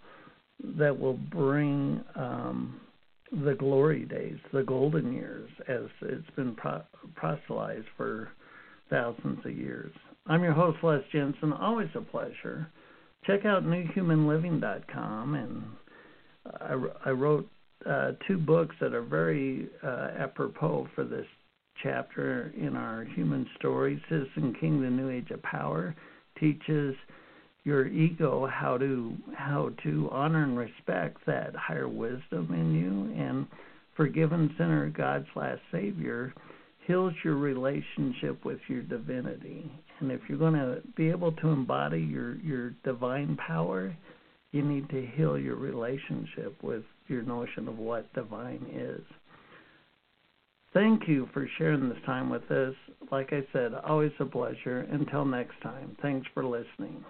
[0.77, 2.79] that will bring um,
[3.43, 6.83] the glory days, the golden years, as it's been pro-
[7.15, 8.29] proselytized for
[8.89, 9.91] thousands of years.
[10.27, 11.53] I'm your host, Les Jensen.
[11.53, 12.67] Always a pleasure.
[13.25, 15.63] Check out newhumanliving.com, and
[16.61, 17.47] I, I wrote
[17.89, 21.25] uh, two books that are very uh, apropos for this
[21.84, 24.01] chapter in our human story.
[24.09, 25.95] Citizen King: The New Age of Power
[26.39, 26.95] teaches
[27.63, 33.47] your ego how to how to honor and respect that higher wisdom in you, and
[33.95, 36.34] forgiven sinner, God's last savior
[36.86, 39.71] heals your relationship with your divinity.
[39.99, 43.95] And if you're going to be able to embody your, your divine power,
[44.51, 49.01] you need to heal your relationship with your notion of what divine is.
[50.76, 52.76] Thank you for sharing this time with us.
[53.09, 54.82] Like I said, always a pleasure.
[54.91, 57.05] Until next time, thanks for listening.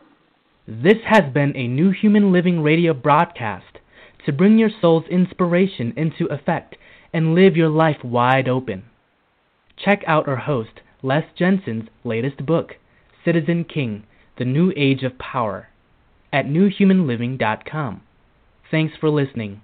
[0.68, 3.80] This has been a New Human Living radio broadcast
[4.24, 6.76] to bring your soul's inspiration into effect
[7.12, 8.84] and live your life wide open.
[9.84, 12.74] Check out our host, Les Jensen's latest book,
[13.24, 14.06] Citizen King
[14.38, 15.70] The New Age of Power,
[16.32, 18.02] at newhumanliving.com.
[18.70, 19.62] Thanks for listening.